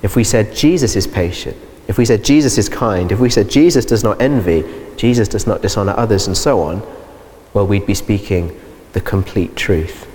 if 0.01 0.17
we 0.17 0.25
said 0.25 0.53
Jesus 0.53 0.97
is 0.97 1.07
patient, 1.07 1.55
if 1.87 1.97
we 1.97 2.03
said 2.03 2.21
Jesus 2.21 2.57
is 2.57 2.67
kind, 2.67 3.13
if 3.13 3.19
we 3.21 3.29
said 3.29 3.49
Jesus 3.49 3.85
does 3.85 4.03
not 4.03 4.21
envy, 4.21 4.65
Jesus 4.97 5.29
does 5.29 5.47
not 5.47 5.61
dishonor 5.61 5.93
others, 5.95 6.27
and 6.27 6.35
so 6.35 6.59
on, 6.59 6.85
well, 7.53 7.65
we'd 7.65 7.87
be 7.87 7.93
speaking 7.93 8.59
the 8.91 8.99
complete 8.99 9.55
truth. 9.55 10.10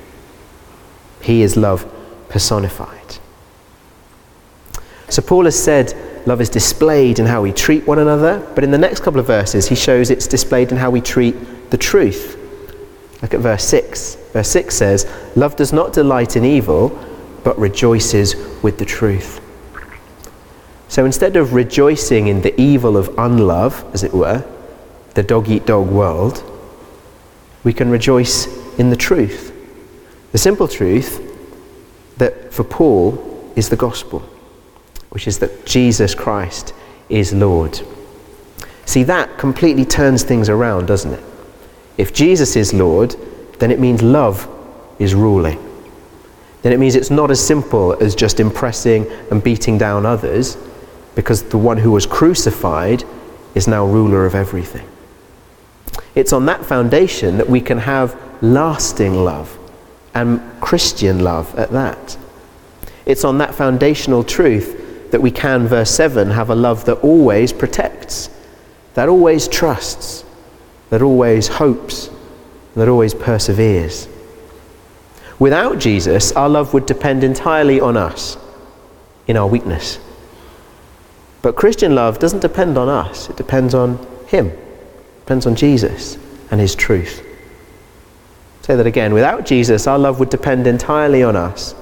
He 1.26 1.42
is 1.42 1.56
love 1.56 1.92
personified. 2.28 3.18
So 5.08 5.20
Paul 5.22 5.46
has 5.46 5.60
said 5.60 5.92
love 6.24 6.40
is 6.40 6.48
displayed 6.48 7.18
in 7.18 7.26
how 7.26 7.42
we 7.42 7.50
treat 7.50 7.84
one 7.84 7.98
another, 7.98 8.48
but 8.54 8.62
in 8.62 8.70
the 8.70 8.78
next 8.78 9.00
couple 9.00 9.18
of 9.18 9.26
verses, 9.26 9.66
he 9.66 9.74
shows 9.74 10.08
it's 10.08 10.28
displayed 10.28 10.70
in 10.70 10.76
how 10.76 10.88
we 10.88 11.00
treat 11.00 11.34
the 11.70 11.78
truth. 11.78 12.38
Look 13.22 13.34
at 13.34 13.40
verse 13.40 13.64
6. 13.64 14.14
Verse 14.32 14.48
6 14.48 14.72
says, 14.72 15.12
Love 15.34 15.56
does 15.56 15.72
not 15.72 15.92
delight 15.92 16.36
in 16.36 16.44
evil, 16.44 16.96
but 17.42 17.58
rejoices 17.58 18.36
with 18.62 18.78
the 18.78 18.84
truth. 18.84 19.40
So 20.86 21.04
instead 21.04 21.34
of 21.34 21.54
rejoicing 21.54 22.28
in 22.28 22.42
the 22.42 22.58
evil 22.60 22.96
of 22.96 23.12
unlove, 23.18 23.84
as 23.92 24.04
it 24.04 24.14
were, 24.14 24.44
the 25.14 25.24
dog 25.24 25.48
eat 25.48 25.66
dog 25.66 25.88
world, 25.88 26.44
we 27.64 27.72
can 27.72 27.90
rejoice 27.90 28.46
in 28.78 28.90
the 28.90 28.96
truth. 28.96 29.55
The 30.36 30.42
simple 30.42 30.68
truth 30.68 31.18
that 32.18 32.52
for 32.52 32.62
Paul 32.62 33.52
is 33.56 33.70
the 33.70 33.76
gospel, 33.76 34.18
which 35.08 35.26
is 35.26 35.38
that 35.38 35.64
Jesus 35.64 36.14
Christ 36.14 36.74
is 37.08 37.32
Lord. 37.32 37.80
See, 38.84 39.02
that 39.04 39.38
completely 39.38 39.86
turns 39.86 40.24
things 40.24 40.50
around, 40.50 40.88
doesn't 40.88 41.14
it? 41.14 41.24
If 41.96 42.12
Jesus 42.12 42.54
is 42.54 42.74
Lord, 42.74 43.16
then 43.60 43.70
it 43.70 43.80
means 43.80 44.02
love 44.02 44.46
is 44.98 45.14
ruling. 45.14 45.58
Then 46.60 46.74
it 46.74 46.78
means 46.78 46.96
it's 46.96 47.10
not 47.10 47.30
as 47.30 47.42
simple 47.42 47.94
as 48.02 48.14
just 48.14 48.38
impressing 48.38 49.10
and 49.30 49.42
beating 49.42 49.78
down 49.78 50.04
others, 50.04 50.58
because 51.14 51.44
the 51.44 51.56
one 51.56 51.78
who 51.78 51.92
was 51.92 52.04
crucified 52.04 53.04
is 53.54 53.66
now 53.66 53.86
ruler 53.86 54.26
of 54.26 54.34
everything. 54.34 54.86
It's 56.14 56.34
on 56.34 56.44
that 56.44 56.62
foundation 56.62 57.38
that 57.38 57.48
we 57.48 57.62
can 57.62 57.78
have 57.78 58.20
lasting 58.42 59.14
love 59.14 59.55
and 60.16 60.40
Christian 60.62 61.22
love 61.22 61.54
at 61.58 61.70
that. 61.72 62.16
It's 63.04 63.22
on 63.22 63.36
that 63.38 63.54
foundational 63.54 64.24
truth 64.24 65.10
that 65.10 65.20
we 65.20 65.30
can, 65.30 65.68
verse 65.68 65.90
7, 65.90 66.30
have 66.30 66.48
a 66.48 66.54
love 66.54 66.86
that 66.86 66.94
always 67.00 67.52
protects, 67.52 68.30
that 68.94 69.10
always 69.10 69.46
trusts, 69.46 70.24
that 70.88 71.02
always 71.02 71.48
hopes, 71.48 72.08
that 72.76 72.88
always 72.88 73.12
perseveres. 73.12 74.08
Without 75.38 75.78
Jesus, 75.78 76.32
our 76.32 76.48
love 76.48 76.72
would 76.72 76.86
depend 76.86 77.22
entirely 77.22 77.78
on 77.78 77.98
us 77.98 78.38
in 79.26 79.36
our 79.36 79.46
weakness. 79.46 79.98
But 81.42 81.56
Christian 81.56 81.94
love 81.94 82.18
doesn't 82.18 82.40
depend 82.40 82.78
on 82.78 82.88
us, 82.88 83.28
it 83.28 83.36
depends 83.36 83.74
on 83.74 83.98
Him, 84.28 84.46
it 84.46 85.20
depends 85.20 85.46
on 85.46 85.56
Jesus 85.56 86.16
and 86.50 86.58
His 86.58 86.74
truth. 86.74 87.25
Say 88.66 88.74
that 88.74 88.86
again. 88.86 89.14
Without 89.14 89.46
Jesus, 89.46 89.86
our 89.86 89.96
love 89.96 90.18
would 90.18 90.28
depend 90.28 90.66
entirely 90.66 91.22
on 91.22 91.36
us 91.36 91.72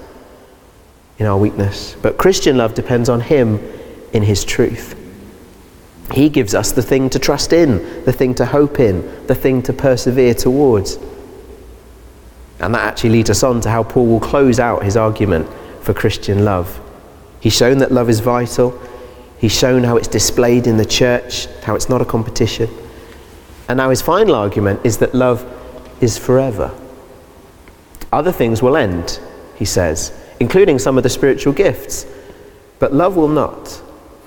in 1.19 1.25
our 1.25 1.39
weakness. 1.39 1.97
But 2.03 2.19
Christian 2.19 2.59
love 2.59 2.75
depends 2.75 3.09
on 3.09 3.23
Him 3.23 3.59
in 4.13 4.23
His 4.23 4.45
truth. 4.45 4.95
He 6.13 6.29
gives 6.29 6.55
us 6.55 6.73
the 6.73 6.83
thing 6.83 7.09
to 7.09 7.19
trust 7.19 7.55
in, 7.55 8.05
the 8.05 8.13
thing 8.13 8.35
to 8.35 8.45
hope 8.45 8.81
in, 8.81 9.27
the 9.27 9.35
thing 9.35 9.63
to 9.63 9.73
persevere 9.73 10.35
towards. 10.35 10.99
And 12.61 12.75
that 12.75 12.83
actually 12.83 13.11
leads 13.11 13.31
us 13.31 13.43
on 13.43 13.63
to 13.63 13.71
how 13.71 13.83
Paul 13.83 14.05
will 14.05 14.21
close 14.21 14.61
out 14.61 14.83
his 14.83 14.99
argument 14.99 15.49
for 15.81 15.95
Christian 15.95 16.45
love. 16.45 16.79
He's 17.41 17.57
shown 17.57 17.79
that 17.79 17.93
love 17.93 18.11
is 18.11 18.21
vital. 18.21 18.79
He's 19.39 19.59
shown 19.59 19.85
how 19.85 19.97
it's 19.97 20.07
displayed 20.07 20.67
in 20.67 20.77
the 20.77 20.85
church, 20.85 21.47
how 21.63 21.77
it's 21.77 21.89
not 21.89 22.03
a 22.03 22.05
competition. 22.05 22.69
And 23.71 23.79
now 23.79 23.89
his 23.89 24.03
final 24.03 24.35
argument 24.35 24.81
is 24.85 24.99
that 24.99 25.15
love 25.15 25.51
is 26.01 26.19
forever. 26.19 26.71
Other 28.13 28.33
things 28.33 28.63
will 28.63 28.77
end, 28.77 29.21
he 29.57 29.65
says, 29.65 30.13
including 30.41 30.79
some 30.79 30.97
of 30.97 31.03
the 31.03 31.11
spiritual 31.11 31.53
gifts. 31.53 32.07
But 32.79 32.93
love 32.93 33.17
will 33.17 33.29
not. 33.29 33.83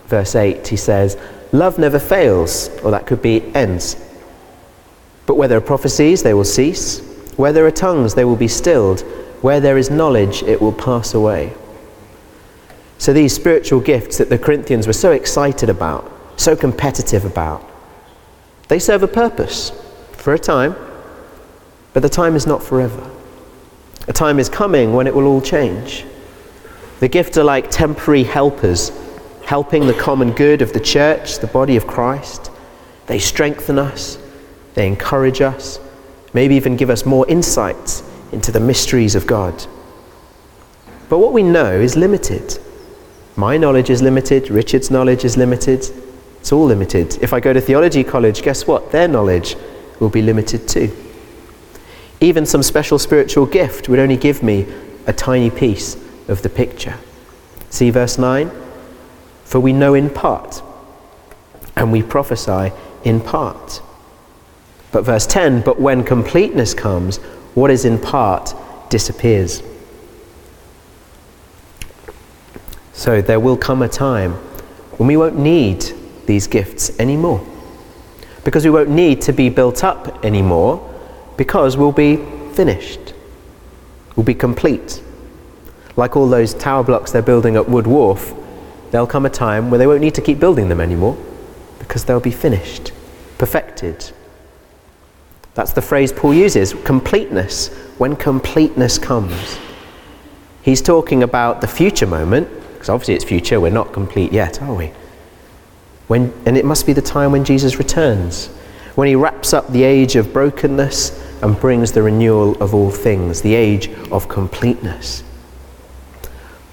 Verse 0.07 0.35
8, 0.35 0.67
he 0.67 0.77
says, 0.77 1.17
Love 1.51 1.77
never 1.77 1.99
fails, 1.99 2.69
or 2.83 2.91
that 2.91 3.07
could 3.07 3.21
be 3.21 3.43
ends. 3.55 3.95
But 5.25 5.35
where 5.35 5.47
there 5.47 5.57
are 5.57 5.61
prophecies, 5.61 6.23
they 6.23 6.33
will 6.33 6.43
cease. 6.43 6.99
Where 7.37 7.53
there 7.53 7.65
are 7.65 7.71
tongues, 7.71 8.15
they 8.15 8.25
will 8.25 8.35
be 8.35 8.47
stilled. 8.47 9.01
Where 9.41 9.59
there 9.59 9.77
is 9.77 9.89
knowledge, 9.89 10.43
it 10.43 10.61
will 10.61 10.73
pass 10.73 11.13
away. 11.13 11.53
So 12.97 13.13
these 13.13 13.33
spiritual 13.33 13.79
gifts 13.79 14.17
that 14.17 14.29
the 14.29 14.39
Corinthians 14.39 14.87
were 14.87 14.93
so 14.93 15.11
excited 15.11 15.69
about, 15.69 16.11
so 16.35 16.55
competitive 16.55 17.25
about, 17.25 17.63
they 18.67 18.79
serve 18.79 19.03
a 19.03 19.07
purpose 19.07 19.71
for 20.13 20.33
a 20.33 20.39
time, 20.39 20.75
but 21.97 22.03
the 22.03 22.09
time 22.09 22.35
is 22.35 22.45
not 22.45 22.61
forever. 22.61 23.09
A 24.07 24.13
time 24.13 24.37
is 24.37 24.49
coming 24.49 24.93
when 24.93 25.07
it 25.07 25.15
will 25.15 25.25
all 25.25 25.41
change. 25.41 26.05
The 26.99 27.07
gifts 27.07 27.39
are 27.39 27.43
like 27.43 27.71
temporary 27.71 28.21
helpers, 28.21 28.91
helping 29.43 29.87
the 29.87 29.95
common 29.95 30.31
good 30.33 30.61
of 30.61 30.73
the 30.73 30.79
church, 30.79 31.39
the 31.39 31.47
body 31.47 31.75
of 31.75 31.87
Christ. 31.87 32.51
They 33.07 33.17
strengthen 33.17 33.79
us, 33.79 34.19
they 34.75 34.85
encourage 34.85 35.41
us, 35.41 35.79
maybe 36.35 36.53
even 36.53 36.77
give 36.77 36.91
us 36.91 37.03
more 37.03 37.27
insights 37.27 38.03
into 38.31 38.51
the 38.51 38.59
mysteries 38.59 39.15
of 39.15 39.25
God. 39.25 39.65
But 41.09 41.17
what 41.17 41.33
we 41.33 41.41
know 41.41 41.71
is 41.71 41.95
limited. 41.97 42.59
My 43.37 43.57
knowledge 43.57 43.89
is 43.89 44.03
limited, 44.03 44.51
Richard's 44.51 44.91
knowledge 44.91 45.25
is 45.25 45.35
limited. 45.35 45.83
It's 46.41 46.51
all 46.51 46.65
limited. 46.65 47.17
If 47.23 47.33
I 47.33 47.39
go 47.39 47.53
to 47.53 47.59
theology 47.59 48.03
college, 48.03 48.43
guess 48.43 48.67
what? 48.67 48.91
Their 48.91 49.07
knowledge 49.07 49.55
will 49.99 50.09
be 50.09 50.21
limited 50.21 50.67
too. 50.67 50.95
Even 52.19 52.45
some 52.45 52.63
special 52.63 52.97
spiritual 52.97 53.45
gift 53.45 53.89
would 53.89 53.99
only 53.99 54.17
give 54.17 54.41
me 54.41 54.65
a 55.05 55.13
tiny 55.13 55.49
piece 55.49 55.95
of 56.27 56.41
the 56.41 56.49
picture. 56.49 56.95
See 57.69 57.89
verse 57.89 58.17
9? 58.17 58.51
For 59.43 59.59
we 59.59 59.71
know 59.71 59.93
in 59.93 60.09
part, 60.09 60.61
and 61.75 61.91
we 61.91 62.01
prophesy 62.01 62.71
in 63.03 63.21
part. 63.21 63.81
But 64.91 65.03
verse 65.03 65.27
10 65.27 65.61
But 65.61 65.79
when 65.79 66.03
completeness 66.03 66.73
comes, 66.73 67.17
what 67.53 67.71
is 67.71 67.85
in 67.85 67.99
part 67.99 68.53
disappears. 68.89 69.61
So 72.93 73.21
there 73.21 73.39
will 73.39 73.57
come 73.57 73.83
a 73.83 73.87
time 73.87 74.33
when 74.97 75.07
we 75.07 75.17
won't 75.17 75.37
need 75.37 75.85
these 76.25 76.47
gifts 76.47 76.99
anymore. 76.99 77.45
Because 78.43 78.65
we 78.65 78.71
won't 78.71 78.89
need 78.89 79.21
to 79.21 79.33
be 79.33 79.49
built 79.49 79.83
up 79.83 80.25
anymore, 80.25 80.96
because 81.37 81.77
we'll 81.77 81.91
be 81.91 82.17
finished. 82.53 83.13
We'll 84.15 84.25
be 84.25 84.33
complete. 84.33 85.01
Like 85.95 86.15
all 86.17 86.27
those 86.27 86.53
tower 86.53 86.83
blocks 86.83 87.11
they're 87.11 87.21
building 87.21 87.55
at 87.55 87.69
Wood 87.69 87.87
Wharf, 87.87 88.33
there'll 88.91 89.07
come 89.07 89.25
a 89.25 89.29
time 89.29 89.69
where 89.69 89.77
they 89.77 89.87
won't 89.87 90.01
need 90.01 90.15
to 90.15 90.21
keep 90.21 90.39
building 90.39 90.69
them 90.69 90.81
anymore, 90.81 91.17
because 91.79 92.03
they'll 92.05 92.19
be 92.19 92.31
finished, 92.31 92.91
perfected. 93.37 94.11
That's 95.53 95.73
the 95.73 95.81
phrase 95.81 96.11
Paul 96.11 96.33
uses 96.33 96.73
completeness, 96.85 97.69
when 97.97 98.15
completeness 98.15 98.97
comes. 98.97 99.57
He's 100.61 100.81
talking 100.81 101.23
about 101.23 101.61
the 101.61 101.67
future 101.67 102.05
moment 102.05 102.49
because 102.73 102.89
obviously 102.89 103.15
it's 103.15 103.23
future, 103.23 103.59
we're 103.59 103.71
not 103.71 103.91
complete 103.91 104.31
yet, 104.31 104.61
are 104.61 104.73
we? 104.73 104.91
When, 106.07 106.31
and 106.45 106.55
it 106.55 106.63
must 106.63 106.85
be 106.85 106.93
the 106.93 107.01
time 107.01 107.31
when 107.31 107.43
Jesus 107.43 107.79
returns, 107.79 108.47
when 108.95 109.07
he 109.07 109.15
wraps 109.15 109.51
up 109.51 109.67
the 109.69 109.83
age 109.83 110.15
of 110.15 110.31
brokenness 110.31 111.26
and 111.41 111.59
brings 111.59 111.91
the 111.91 112.01
renewal 112.01 112.61
of 112.61 112.73
all 112.73 112.91
things, 112.91 113.41
the 113.41 113.55
age 113.55 113.89
of 114.11 114.27
completeness. 114.27 115.23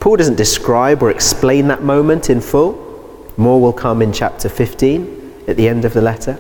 Paul 0.01 0.17
doesn't 0.17 0.37
describe 0.37 1.03
or 1.03 1.11
explain 1.11 1.69
that 1.69 1.83
moment 1.83 2.29
in 2.29 2.41
full. 2.41 3.33
More 3.37 3.61
will 3.61 3.73
come 3.73 4.03
in 4.03 4.13
chapter 4.13 4.49
15 4.49 5.45
at 5.49 5.57
the 5.57 5.69
end 5.69 5.85
of 5.85 5.95
the 5.95 6.03
letter. 6.03 6.39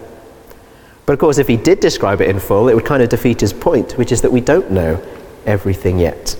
But 1.06 1.14
of 1.14 1.18
course, 1.18 1.38
if 1.38 1.48
he 1.48 1.56
did 1.56 1.80
describe 1.80 2.20
it 2.20 2.28
in 2.28 2.40
full, 2.40 2.68
it 2.68 2.74
would 2.74 2.84
kind 2.84 3.02
of 3.02 3.08
defeat 3.08 3.40
his 3.40 3.52
point, 3.52 3.98
which 3.98 4.12
is 4.12 4.22
that 4.22 4.32
we 4.32 4.40
don't 4.40 4.70
know 4.70 5.02
everything 5.46 5.98
yet. 5.98 6.36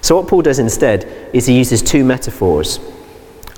So, 0.00 0.16
what 0.16 0.28
Paul 0.28 0.42
does 0.42 0.58
instead 0.58 1.30
is 1.32 1.46
he 1.46 1.58
uses 1.58 1.82
two 1.82 2.04
metaphors 2.04 2.78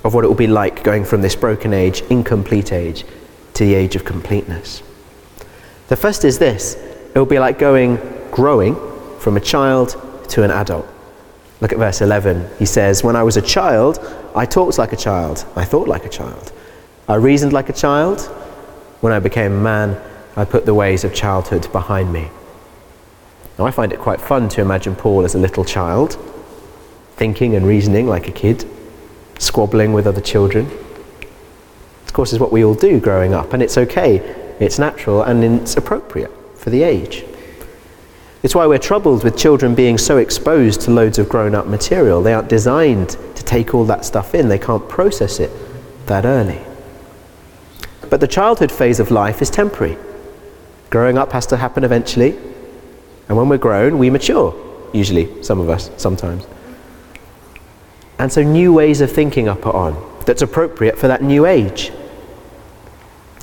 of 0.03 0.13
what 0.13 0.23
it 0.23 0.27
will 0.27 0.35
be 0.35 0.47
like 0.47 0.83
going 0.83 1.05
from 1.05 1.21
this 1.21 1.35
broken 1.35 1.73
age, 1.73 2.01
incomplete 2.09 2.71
age, 2.71 3.05
to 3.53 3.65
the 3.65 3.75
age 3.75 3.95
of 3.95 4.05
completeness. 4.05 4.81
The 5.89 5.95
first 5.95 6.23
is 6.23 6.39
this 6.39 6.77
it 7.13 7.17
will 7.19 7.25
be 7.25 7.39
like 7.39 7.57
going, 7.57 7.97
growing 8.31 8.75
from 9.19 9.35
a 9.37 9.39
child 9.39 9.95
to 10.29 10.43
an 10.43 10.51
adult. 10.51 10.87
Look 11.61 11.73
at 11.73 11.77
verse 11.77 12.01
11. 12.01 12.49
He 12.57 12.65
says, 12.65 13.03
When 13.03 13.15
I 13.15 13.23
was 13.23 13.35
a 13.35 13.41
child, 13.41 13.99
I 14.35 14.45
talked 14.45 14.77
like 14.77 14.93
a 14.93 14.97
child, 14.97 15.45
I 15.55 15.65
thought 15.65 15.87
like 15.87 16.05
a 16.05 16.09
child, 16.09 16.53
I 17.07 17.15
reasoned 17.15 17.53
like 17.53 17.69
a 17.69 17.73
child. 17.73 18.21
When 19.01 19.13
I 19.13 19.19
became 19.19 19.53
a 19.53 19.61
man, 19.61 20.01
I 20.35 20.45
put 20.45 20.65
the 20.65 20.73
ways 20.73 21.03
of 21.03 21.13
childhood 21.13 21.71
behind 21.71 22.13
me. 22.13 22.29
Now, 23.57 23.65
I 23.65 23.71
find 23.71 23.91
it 23.91 23.99
quite 23.99 24.21
fun 24.21 24.47
to 24.49 24.61
imagine 24.61 24.95
Paul 24.95 25.25
as 25.25 25.35
a 25.35 25.39
little 25.39 25.65
child 25.65 26.17
thinking 27.15 27.55
and 27.55 27.67
reasoning 27.67 28.07
like 28.07 28.29
a 28.29 28.31
kid, 28.31 28.65
squabbling 29.37 29.91
with 29.91 30.07
other 30.07 30.21
children. 30.21 30.65
Of 32.05 32.13
course, 32.13 32.31
is 32.31 32.39
what 32.39 32.53
we 32.53 32.63
all 32.63 32.75
do 32.75 32.99
growing 33.01 33.33
up, 33.33 33.51
and 33.51 33.61
it's 33.61 33.77
okay, 33.77 34.17
it's 34.59 34.79
natural, 34.79 35.23
and 35.23 35.43
it's 35.43 35.75
appropriate 35.75 36.31
for 36.59 36.69
the 36.69 36.83
age. 36.83 37.25
It's 38.41 38.55
why 38.55 38.67
we're 38.67 38.77
troubled 38.77 39.23
with 39.23 39.37
children 39.37 39.75
being 39.75 39.97
so 39.97 40.17
exposed 40.17 40.81
to 40.81 40.91
loads 40.91 41.19
of 41.19 41.27
grown 41.27 41.55
up 41.55 41.65
material. 41.65 42.21
They 42.21 42.33
aren't 42.33 42.47
designed 42.47 43.09
to 43.09 43.43
take 43.43 43.73
all 43.73 43.85
that 43.85 44.05
stuff 44.05 44.35
in, 44.35 44.47
they 44.47 44.59
can't 44.59 44.87
process 44.87 45.39
it 45.39 45.51
that 46.05 46.25
early. 46.25 46.59
But 48.09 48.21
the 48.21 48.27
childhood 48.27 48.71
phase 48.71 48.99
of 48.99 49.11
life 49.11 49.41
is 49.41 49.49
temporary. 49.49 49.97
Growing 50.89 51.17
up 51.17 51.31
has 51.33 51.45
to 51.47 51.57
happen 51.57 51.83
eventually, 51.83 52.37
and 53.27 53.37
when 53.37 53.47
we're 53.49 53.57
grown, 53.57 53.99
we 53.99 54.09
mature, 54.09 54.55
usually, 54.93 55.43
some 55.43 55.59
of 55.59 55.69
us, 55.69 55.91
sometimes. 55.97 56.47
And 58.17 58.31
so 58.31 58.41
new 58.41 58.73
ways 58.73 59.01
of 59.01 59.11
thinking 59.11 59.47
are 59.47 59.55
put 59.55 59.75
on 59.75 59.95
that's 60.25 60.41
appropriate 60.41 60.97
for 60.97 61.07
that 61.07 61.21
new 61.21 61.45
age. 61.45 61.91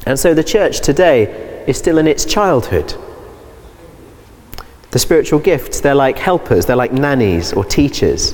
And 0.07 0.19
so 0.19 0.35
the 0.35 0.45
church 0.45 0.81
today 0.81 1.65
is 1.67 1.77
still 1.77 1.99
in 1.99 2.07
its 2.07 2.25
childhood. 2.25 2.95
The 4.97 5.01
spiritual 5.01 5.41
gifts, 5.41 5.81
they're 5.81 5.95
like 5.95 6.17
helpers, 6.17 6.65
they're 6.65 6.75
like 6.75 6.91
nannies 6.91 7.53
or 7.53 7.67
teachers. 7.67 8.33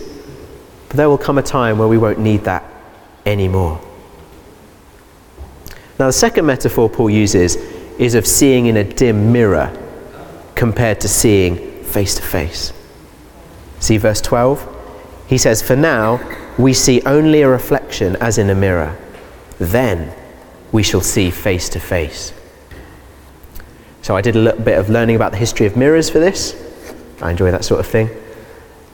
But 0.86 0.96
there 0.96 1.08
will 1.08 1.18
come 1.18 1.36
a 1.36 1.42
time 1.42 1.76
where 1.76 1.88
we 1.88 1.98
won't 1.98 2.20
need 2.20 2.44
that 2.44 2.62
anymore. 3.26 3.80
Now, 5.98 6.06
the 6.06 6.12
second 6.12 6.46
metaphor 6.46 6.88
Paul 6.88 7.10
uses 7.10 7.56
is 7.98 8.14
of 8.14 8.28
seeing 8.28 8.66
in 8.66 8.76
a 8.76 8.84
dim 8.84 9.32
mirror 9.32 9.76
compared 10.54 11.00
to 11.00 11.08
seeing 11.08 11.82
face 11.82 12.14
to 12.14 12.22
face. 12.22 12.72
See 13.80 13.96
verse 13.96 14.20
12? 14.20 15.24
He 15.26 15.38
says, 15.38 15.62
For 15.62 15.74
now, 15.74 16.20
we 16.58 16.74
see 16.74 17.02
only 17.04 17.42
a 17.42 17.48
reflection 17.48 18.14
as 18.20 18.38
in 18.38 18.48
a 18.50 18.54
mirror. 18.54 18.96
Then 19.58 20.14
we 20.70 20.84
shall 20.84 21.00
see 21.00 21.32
face 21.32 21.68
to 21.70 21.80
face. 21.80 22.32
So 24.02 24.16
I 24.16 24.20
did 24.20 24.36
a 24.36 24.38
little 24.40 24.60
bit 24.60 24.78
of 24.78 24.90
learning 24.90 25.16
about 25.16 25.30
the 25.30 25.38
history 25.38 25.64
of 25.64 25.76
mirrors 25.76 26.10
for 26.10 26.18
this. 26.18 26.56
I 27.22 27.30
enjoy 27.30 27.52
that 27.52 27.64
sort 27.64 27.80
of 27.80 27.86
thing. 27.86 28.10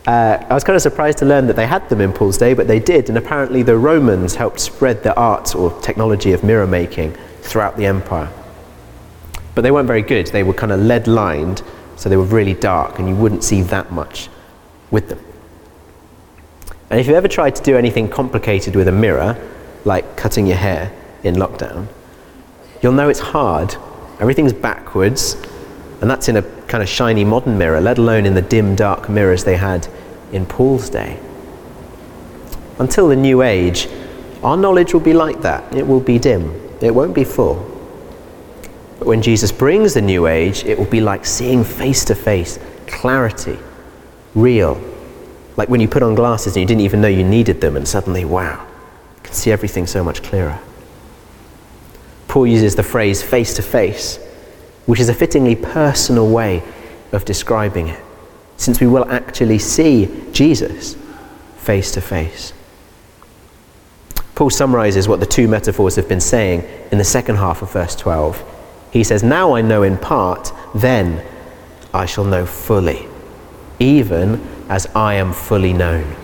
Uh, 0.06 0.42
I 0.48 0.54
was 0.54 0.64
kind 0.64 0.76
of 0.76 0.82
surprised 0.82 1.18
to 1.18 1.24
learn 1.24 1.46
that 1.48 1.56
they 1.56 1.66
had 1.66 1.88
them 1.88 2.00
in 2.00 2.12
Paul's 2.12 2.38
day, 2.38 2.54
but 2.54 2.66
they 2.66 2.78
did, 2.78 3.08
and 3.08 3.18
apparently 3.18 3.62
the 3.62 3.76
Romans 3.76 4.34
helped 4.34 4.60
spread 4.60 5.02
the 5.02 5.14
art 5.16 5.54
or 5.54 5.78
technology 5.80 6.32
of 6.32 6.44
mirror 6.44 6.66
making 6.66 7.14
throughout 7.42 7.76
the 7.76 7.86
empire. 7.86 8.30
But 9.54 9.62
they 9.62 9.70
weren't 9.70 9.86
very 9.86 10.02
good. 10.02 10.28
They 10.28 10.42
were 10.42 10.54
kind 10.54 10.72
of 10.72 10.80
lead 10.80 11.06
lined, 11.06 11.62
so 11.96 12.08
they 12.08 12.16
were 12.16 12.24
really 12.24 12.54
dark, 12.54 12.98
and 12.98 13.08
you 13.08 13.16
wouldn't 13.16 13.44
see 13.44 13.62
that 13.62 13.90
much 13.90 14.28
with 14.90 15.08
them. 15.08 15.20
And 16.90 17.00
if 17.00 17.06
you've 17.06 17.16
ever 17.16 17.28
tried 17.28 17.54
to 17.56 17.62
do 17.62 17.76
anything 17.76 18.08
complicated 18.08 18.76
with 18.76 18.88
a 18.88 18.92
mirror, 18.92 19.36
like 19.84 20.16
cutting 20.16 20.46
your 20.46 20.56
hair 20.56 20.92
in 21.22 21.34
lockdown, 21.34 21.86
you'll 22.82 22.92
know 22.92 23.08
it's 23.08 23.20
hard. 23.20 23.76
Everything's 24.20 24.52
backwards, 24.52 25.36
and 26.00 26.10
that's 26.10 26.28
in 26.28 26.36
a 26.36 26.42
kind 26.66 26.82
of 26.82 26.88
shiny 26.88 27.24
modern 27.24 27.56
mirror, 27.56 27.80
let 27.80 27.98
alone 27.98 28.26
in 28.26 28.34
the 28.34 28.42
dim, 28.42 28.74
dark 28.74 29.08
mirrors 29.08 29.44
they 29.44 29.56
had 29.56 29.88
in 30.32 30.44
Paul's 30.46 30.90
day. 30.90 31.18
Until 32.78 33.08
the 33.08 33.16
new 33.16 33.42
age, 33.42 33.88
our 34.42 34.56
knowledge 34.56 34.92
will 34.92 35.00
be 35.00 35.12
like 35.12 35.40
that. 35.42 35.74
It 35.74 35.86
will 35.86 36.00
be 36.00 36.18
dim, 36.18 36.52
it 36.80 36.94
won't 36.94 37.14
be 37.14 37.24
full. 37.24 37.64
But 38.98 39.06
when 39.06 39.22
Jesus 39.22 39.52
brings 39.52 39.94
the 39.94 40.02
new 40.02 40.26
age, 40.26 40.64
it 40.64 40.78
will 40.78 40.86
be 40.86 41.00
like 41.00 41.24
seeing 41.24 41.62
face 41.62 42.04
to 42.06 42.14
face, 42.14 42.58
clarity, 42.86 43.58
real, 44.34 44.80
Like 45.58 45.68
when 45.68 45.80
you 45.80 45.88
put 45.88 46.04
on 46.04 46.14
glasses 46.14 46.54
and 46.54 46.60
you 46.60 46.66
didn't 46.68 46.82
even 46.82 47.00
know 47.00 47.08
you 47.08 47.24
needed 47.24 47.60
them, 47.60 47.76
and 47.76 47.86
suddenly, 47.86 48.24
wow, 48.24 48.64
you 49.16 49.22
can 49.24 49.34
see 49.34 49.50
everything 49.50 49.88
so 49.88 50.04
much 50.04 50.22
clearer. 50.22 50.60
Paul 52.28 52.46
uses 52.46 52.76
the 52.76 52.82
phrase 52.82 53.22
face 53.22 53.54
to 53.54 53.62
face, 53.62 54.18
which 54.86 55.00
is 55.00 55.08
a 55.08 55.14
fittingly 55.14 55.56
personal 55.56 56.28
way 56.30 56.62
of 57.12 57.24
describing 57.24 57.88
it, 57.88 58.00
since 58.58 58.80
we 58.80 58.86
will 58.86 59.10
actually 59.10 59.58
see 59.58 60.08
Jesus 60.32 60.96
face 61.56 61.90
to 61.92 62.00
face. 62.00 62.52
Paul 64.34 64.50
summarizes 64.50 65.08
what 65.08 65.20
the 65.20 65.26
two 65.26 65.48
metaphors 65.48 65.96
have 65.96 66.08
been 66.08 66.20
saying 66.20 66.62
in 66.92 66.98
the 66.98 67.04
second 67.04 67.36
half 67.36 67.62
of 67.62 67.72
verse 67.72 67.96
12. 67.96 68.40
He 68.92 69.02
says, 69.02 69.22
Now 69.22 69.54
I 69.54 69.62
know 69.62 69.82
in 69.82 69.98
part, 69.98 70.52
then 70.74 71.24
I 71.92 72.06
shall 72.06 72.24
know 72.24 72.46
fully, 72.46 73.08
even 73.80 74.46
as 74.68 74.86
I 74.94 75.14
am 75.14 75.32
fully 75.32 75.72
known. 75.72 76.14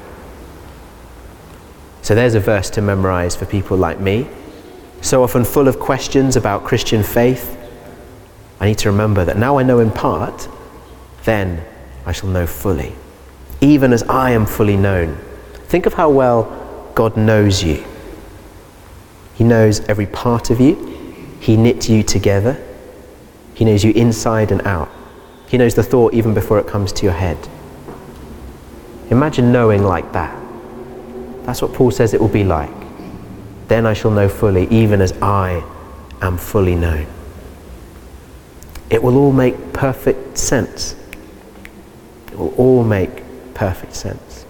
So 2.03 2.15
there's 2.15 2.35
a 2.35 2.41
verse 2.41 2.71
to 2.71 2.83
memorize 2.83 3.35
for 3.35 3.47
people 3.47 3.77
like 3.77 3.99
me, 3.99 4.29
so 5.05 5.23
often 5.23 5.45
full 5.45 5.69
of 5.69 5.79
questions 5.79 6.35
about 6.35 6.65
Christian 6.65 7.03
faith. 7.03 7.59
I 8.59 8.67
need 8.67 8.79
to 8.79 8.91
remember 8.91 9.25
that 9.27 9.37
now 9.37 9.59
I 9.59 9.63
know 9.63 9.81
in 9.81 9.91
part, 9.91 10.49
then 11.25 11.63
I 12.07 12.13
shall 12.13 12.31
know 12.31 12.47
fully, 12.47 12.95
even 13.61 13.93
as 13.93 14.03
I 14.05 14.31
am 14.31 14.47
fully 14.47 14.77
known. 14.77 15.19
Think 15.67 15.85
of 15.85 15.93
how 15.93 16.09
well 16.09 16.91
God 16.95 17.19
knows 17.19 17.63
you. 17.63 17.85
He 19.35 19.45
knows 19.45 19.81
every 19.89 20.07
part 20.07 20.49
of 20.51 20.61
you, 20.61 20.75
He 21.39 21.57
knit 21.57 21.89
you 21.89 22.03
together, 22.03 22.57
He 23.55 23.67
knows 23.67 23.85
you 23.85 23.93
inside 23.93 24.51
and 24.53 24.63
out. 24.63 24.91
He 25.49 25.59
knows 25.59 25.75
the 25.75 25.83
thought 25.83 26.15
even 26.15 26.33
before 26.33 26.59
it 26.59 26.67
comes 26.67 26.93
to 26.93 27.05
your 27.05 27.13
head. 27.13 27.37
Imagine 29.11 29.53
knowing 29.53 29.83
like 29.83 30.13
that. 30.13 30.35
That's 31.45 31.61
what 31.61 31.75
Paul 31.75 31.91
says 31.91 32.15
it 32.15 32.21
will 32.21 32.29
be 32.29 32.45
like. 32.45 32.84
Then 33.69 33.87
I 33.87 33.95
shall 33.95 34.11
know 34.11 34.29
fully, 34.29 34.67
even 34.69 35.01
as 35.01 35.13
I 35.23 35.65
am 36.21 36.37
fully 36.37 36.75
known. 36.75 37.07
It 38.91 39.03
will 39.03 39.17
all 39.17 39.33
make 39.33 39.73
perfect 39.73 40.39
sense. 40.39 40.97
It 42.29 42.39
will 42.39 42.55
all 42.57 42.85
make 42.85 43.23
perfect 43.55 43.95
sense. 43.95 44.47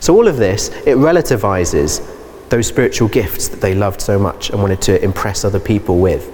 So, 0.00 0.14
all 0.14 0.28
of 0.28 0.36
this, 0.36 0.68
it 0.86 0.96
relativizes 0.96 2.04
those 2.50 2.66
spiritual 2.66 3.08
gifts 3.08 3.48
that 3.48 3.60
they 3.60 3.74
loved 3.74 4.00
so 4.00 4.18
much 4.18 4.50
and 4.50 4.60
wanted 4.60 4.80
to 4.82 5.02
impress 5.02 5.44
other 5.44 5.60
people 5.60 5.98
with. 5.98 6.32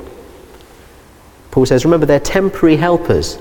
Paul 1.51 1.67
says, 1.67 1.85
remember, 1.85 2.07
they're 2.07 2.21
temporary 2.21 2.77
helpers. 2.77 3.39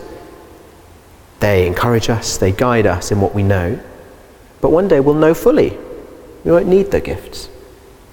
They 1.39 1.67
encourage 1.67 2.09
us, 2.09 2.37
they 2.37 2.51
guide 2.51 2.85
us 2.85 3.11
in 3.11 3.19
what 3.19 3.35
we 3.35 3.43
know, 3.43 3.79
but 4.61 4.71
one 4.71 4.87
day 4.87 4.99
we'll 4.99 5.15
know 5.15 5.33
fully. 5.33 5.77
We 6.43 6.51
won't 6.51 6.67
need 6.67 6.91
the 6.91 7.01
gifts, 7.01 7.49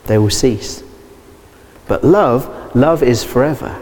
they 0.07 0.19
will 0.19 0.31
cease. 0.31 0.83
But 1.89 2.05
love, 2.05 2.75
love 2.75 3.03
is 3.03 3.25
forever. 3.25 3.81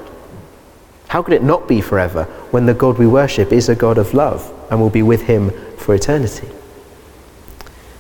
How 1.08 1.22
could 1.22 1.34
it 1.34 1.42
not 1.42 1.68
be 1.68 1.80
forever 1.80 2.24
when 2.50 2.66
the 2.66 2.74
God 2.74 2.98
we 2.98 3.06
worship 3.06 3.52
is 3.52 3.68
a 3.68 3.74
God 3.74 3.98
of 3.98 4.14
love 4.14 4.52
and 4.70 4.80
will 4.80 4.90
be 4.90 5.02
with 5.02 5.22
him 5.22 5.50
for 5.76 5.94
eternity? 5.94 6.48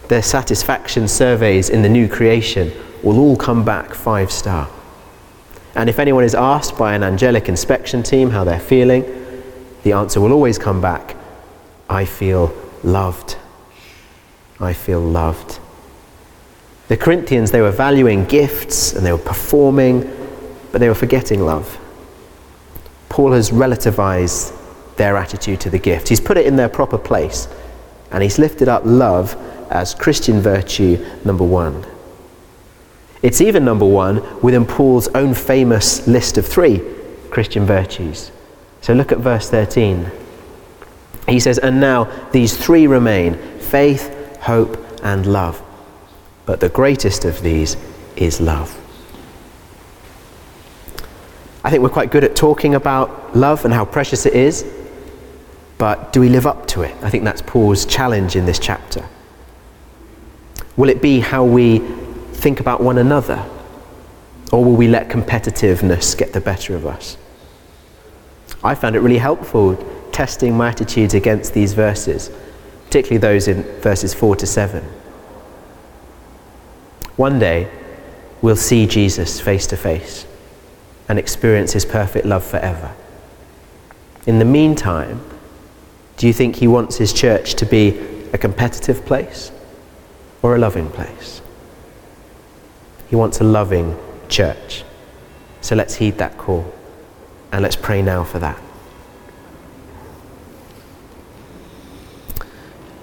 Their 0.08 0.22
satisfaction 0.22 1.08
surveys 1.08 1.68
in 1.68 1.82
the 1.82 1.88
new 1.88 2.08
creation 2.08 2.72
will 3.02 3.18
all 3.18 3.36
come 3.36 3.64
back 3.64 3.94
five 3.94 4.30
star. 4.30 4.68
And 5.74 5.88
if 5.88 5.98
anyone 5.98 6.24
is 6.24 6.34
asked 6.34 6.76
by 6.76 6.94
an 6.94 7.02
angelic 7.02 7.48
inspection 7.48 8.02
team 8.02 8.30
how 8.30 8.44
they're 8.44 8.58
feeling, 8.58 9.04
the 9.82 9.92
answer 9.92 10.20
will 10.20 10.32
always 10.32 10.58
come 10.58 10.80
back 10.80 11.16
I 11.90 12.04
feel 12.04 12.54
loved. 12.82 13.36
I 14.60 14.72
feel 14.72 15.00
loved. 15.00 15.58
The 16.88 16.96
Corinthians, 16.96 17.50
they 17.50 17.60
were 17.60 17.70
valuing 17.70 18.24
gifts 18.24 18.94
and 18.94 19.04
they 19.04 19.12
were 19.12 19.18
performing, 19.18 20.00
but 20.72 20.80
they 20.80 20.88
were 20.88 20.94
forgetting 20.94 21.40
love. 21.40 21.78
Paul 23.10 23.32
has 23.32 23.50
relativized 23.50 24.54
their 24.96 25.16
attitude 25.16 25.60
to 25.60 25.70
the 25.70 25.78
gift. 25.78 26.08
He's 26.08 26.20
put 26.20 26.38
it 26.38 26.46
in 26.46 26.56
their 26.56 26.68
proper 26.68 26.98
place, 26.98 27.46
and 28.10 28.22
he's 28.22 28.38
lifted 28.38 28.68
up 28.68 28.82
love 28.84 29.36
as 29.70 29.94
Christian 29.94 30.40
virtue 30.40 31.04
number 31.24 31.44
one. 31.44 31.84
It's 33.22 33.40
even 33.40 33.64
number 33.64 33.86
one 33.86 34.40
within 34.40 34.64
Paul's 34.64 35.08
own 35.08 35.34
famous 35.34 36.06
list 36.06 36.38
of 36.38 36.46
three 36.46 36.82
Christian 37.30 37.66
virtues. 37.66 38.32
So 38.80 38.94
look 38.94 39.12
at 39.12 39.18
verse 39.18 39.50
13. 39.50 40.10
He 41.28 41.40
says, 41.40 41.58
And 41.58 41.80
now 41.80 42.04
these 42.30 42.56
three 42.56 42.86
remain 42.86 43.34
faith, 43.58 44.38
hope, 44.40 44.78
and 45.02 45.26
love. 45.26 45.62
But 46.48 46.60
the 46.60 46.70
greatest 46.70 47.26
of 47.26 47.42
these 47.42 47.76
is 48.16 48.40
love. 48.40 48.74
I 51.62 51.68
think 51.68 51.82
we're 51.82 51.90
quite 51.90 52.10
good 52.10 52.24
at 52.24 52.34
talking 52.34 52.74
about 52.74 53.36
love 53.36 53.66
and 53.66 53.74
how 53.74 53.84
precious 53.84 54.24
it 54.24 54.32
is, 54.32 54.64
but 55.76 56.10
do 56.10 56.22
we 56.22 56.30
live 56.30 56.46
up 56.46 56.66
to 56.68 56.80
it? 56.80 56.96
I 57.02 57.10
think 57.10 57.24
that's 57.24 57.42
Paul's 57.42 57.84
challenge 57.84 58.34
in 58.34 58.46
this 58.46 58.58
chapter. 58.58 59.06
Will 60.78 60.88
it 60.88 61.02
be 61.02 61.20
how 61.20 61.44
we 61.44 61.80
think 62.32 62.60
about 62.60 62.82
one 62.82 62.96
another? 62.96 63.44
Or 64.50 64.64
will 64.64 64.76
we 64.76 64.88
let 64.88 65.10
competitiveness 65.10 66.16
get 66.16 66.32
the 66.32 66.40
better 66.40 66.74
of 66.74 66.86
us? 66.86 67.18
I 68.64 68.74
found 68.74 68.96
it 68.96 69.00
really 69.00 69.18
helpful 69.18 69.76
testing 70.12 70.56
my 70.56 70.70
attitudes 70.70 71.12
against 71.12 71.52
these 71.52 71.74
verses, 71.74 72.30
particularly 72.86 73.18
those 73.18 73.48
in 73.48 73.64
verses 73.82 74.14
4 74.14 74.36
to 74.36 74.46
7. 74.46 74.97
One 77.18 77.40
day, 77.40 77.68
we'll 78.42 78.54
see 78.54 78.86
Jesus 78.86 79.40
face 79.40 79.66
to 79.66 79.76
face 79.76 80.24
and 81.08 81.18
experience 81.18 81.72
his 81.72 81.84
perfect 81.84 82.24
love 82.24 82.44
forever. 82.44 82.94
In 84.28 84.38
the 84.38 84.44
meantime, 84.44 85.20
do 86.16 86.28
you 86.28 86.32
think 86.32 86.54
he 86.54 86.68
wants 86.68 86.96
his 86.96 87.12
church 87.12 87.54
to 87.54 87.66
be 87.66 87.98
a 88.32 88.38
competitive 88.38 89.04
place 89.04 89.50
or 90.42 90.54
a 90.54 90.58
loving 90.60 90.88
place? 90.90 91.42
He 93.10 93.16
wants 93.16 93.40
a 93.40 93.44
loving 93.44 93.98
church. 94.28 94.84
So 95.60 95.74
let's 95.74 95.96
heed 95.96 96.18
that 96.18 96.38
call 96.38 96.72
and 97.50 97.64
let's 97.64 97.74
pray 97.74 98.00
now 98.00 98.22
for 98.22 98.38
that. 98.38 98.62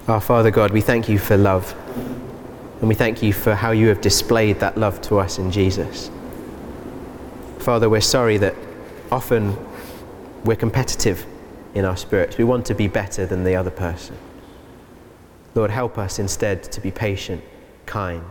Our 0.08 0.22
Father 0.22 0.50
God, 0.50 0.70
we 0.70 0.80
thank 0.80 1.06
you 1.06 1.18
for 1.18 1.36
love. 1.36 1.74
And 2.80 2.88
we 2.88 2.94
thank 2.94 3.22
you 3.22 3.32
for 3.32 3.54
how 3.54 3.70
you 3.70 3.88
have 3.88 4.00
displayed 4.00 4.60
that 4.60 4.76
love 4.76 5.00
to 5.02 5.18
us 5.18 5.38
in 5.38 5.50
Jesus. 5.50 6.10
Father, 7.58 7.88
we're 7.88 8.00
sorry 8.00 8.36
that 8.38 8.54
often 9.10 9.56
we're 10.44 10.56
competitive 10.56 11.24
in 11.74 11.84
our 11.84 11.96
spirits. 11.96 12.38
We 12.38 12.44
want 12.44 12.66
to 12.66 12.74
be 12.74 12.86
better 12.86 13.26
than 13.26 13.44
the 13.44 13.56
other 13.56 13.70
person. 13.70 14.16
Lord, 15.54 15.70
help 15.70 15.96
us 15.96 16.18
instead 16.18 16.62
to 16.64 16.80
be 16.80 16.90
patient, 16.90 17.42
kind, 17.86 18.24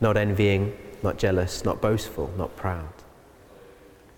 not 0.00 0.16
envying, 0.16 0.76
not 1.02 1.16
jealous, 1.16 1.64
not 1.64 1.80
boastful, 1.80 2.30
not 2.36 2.54
proud. 2.54 2.92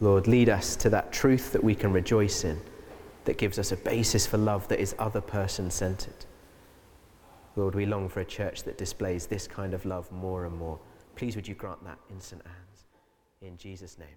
Lord, 0.01 0.27
lead 0.27 0.49
us 0.49 0.77
to 0.77 0.91
that 0.91 1.13
truth 1.13 1.53
that 1.53 1.63
we 1.63 1.75
can 1.75 1.93
rejoice 1.93 2.43
in, 2.43 2.61
that 3.27 3.39
gives 3.39 3.59
us 3.59 3.71
a 3.71 3.77
basis 3.77 4.27
for 4.27 4.39
love 4.39 4.67
that 4.69 4.81
is 4.81 4.95
other 4.99 5.21
person 5.21 5.71
centered. 5.71 6.27
Lord, 7.57 7.75
we 7.75 7.87
long 7.87 8.09
for 8.09 8.21
a 8.21 8.25
church 8.25 8.63
that 8.63 8.79
displays 8.79 9.27
this 9.27 9.49
kind 9.49 9.75
of 9.75 9.85
love 9.85 10.11
more 10.13 10.47
and 10.47 10.57
more. 10.57 10.79
Please 11.17 11.37
would 11.37 11.49
you 11.49 11.55
grant 11.55 11.83
that 11.85 11.99
in 12.09 12.21
St. 12.21 12.43
Anne's. 12.45 12.85
In 13.43 13.57
Jesus' 13.57 13.99
name. 13.99 14.09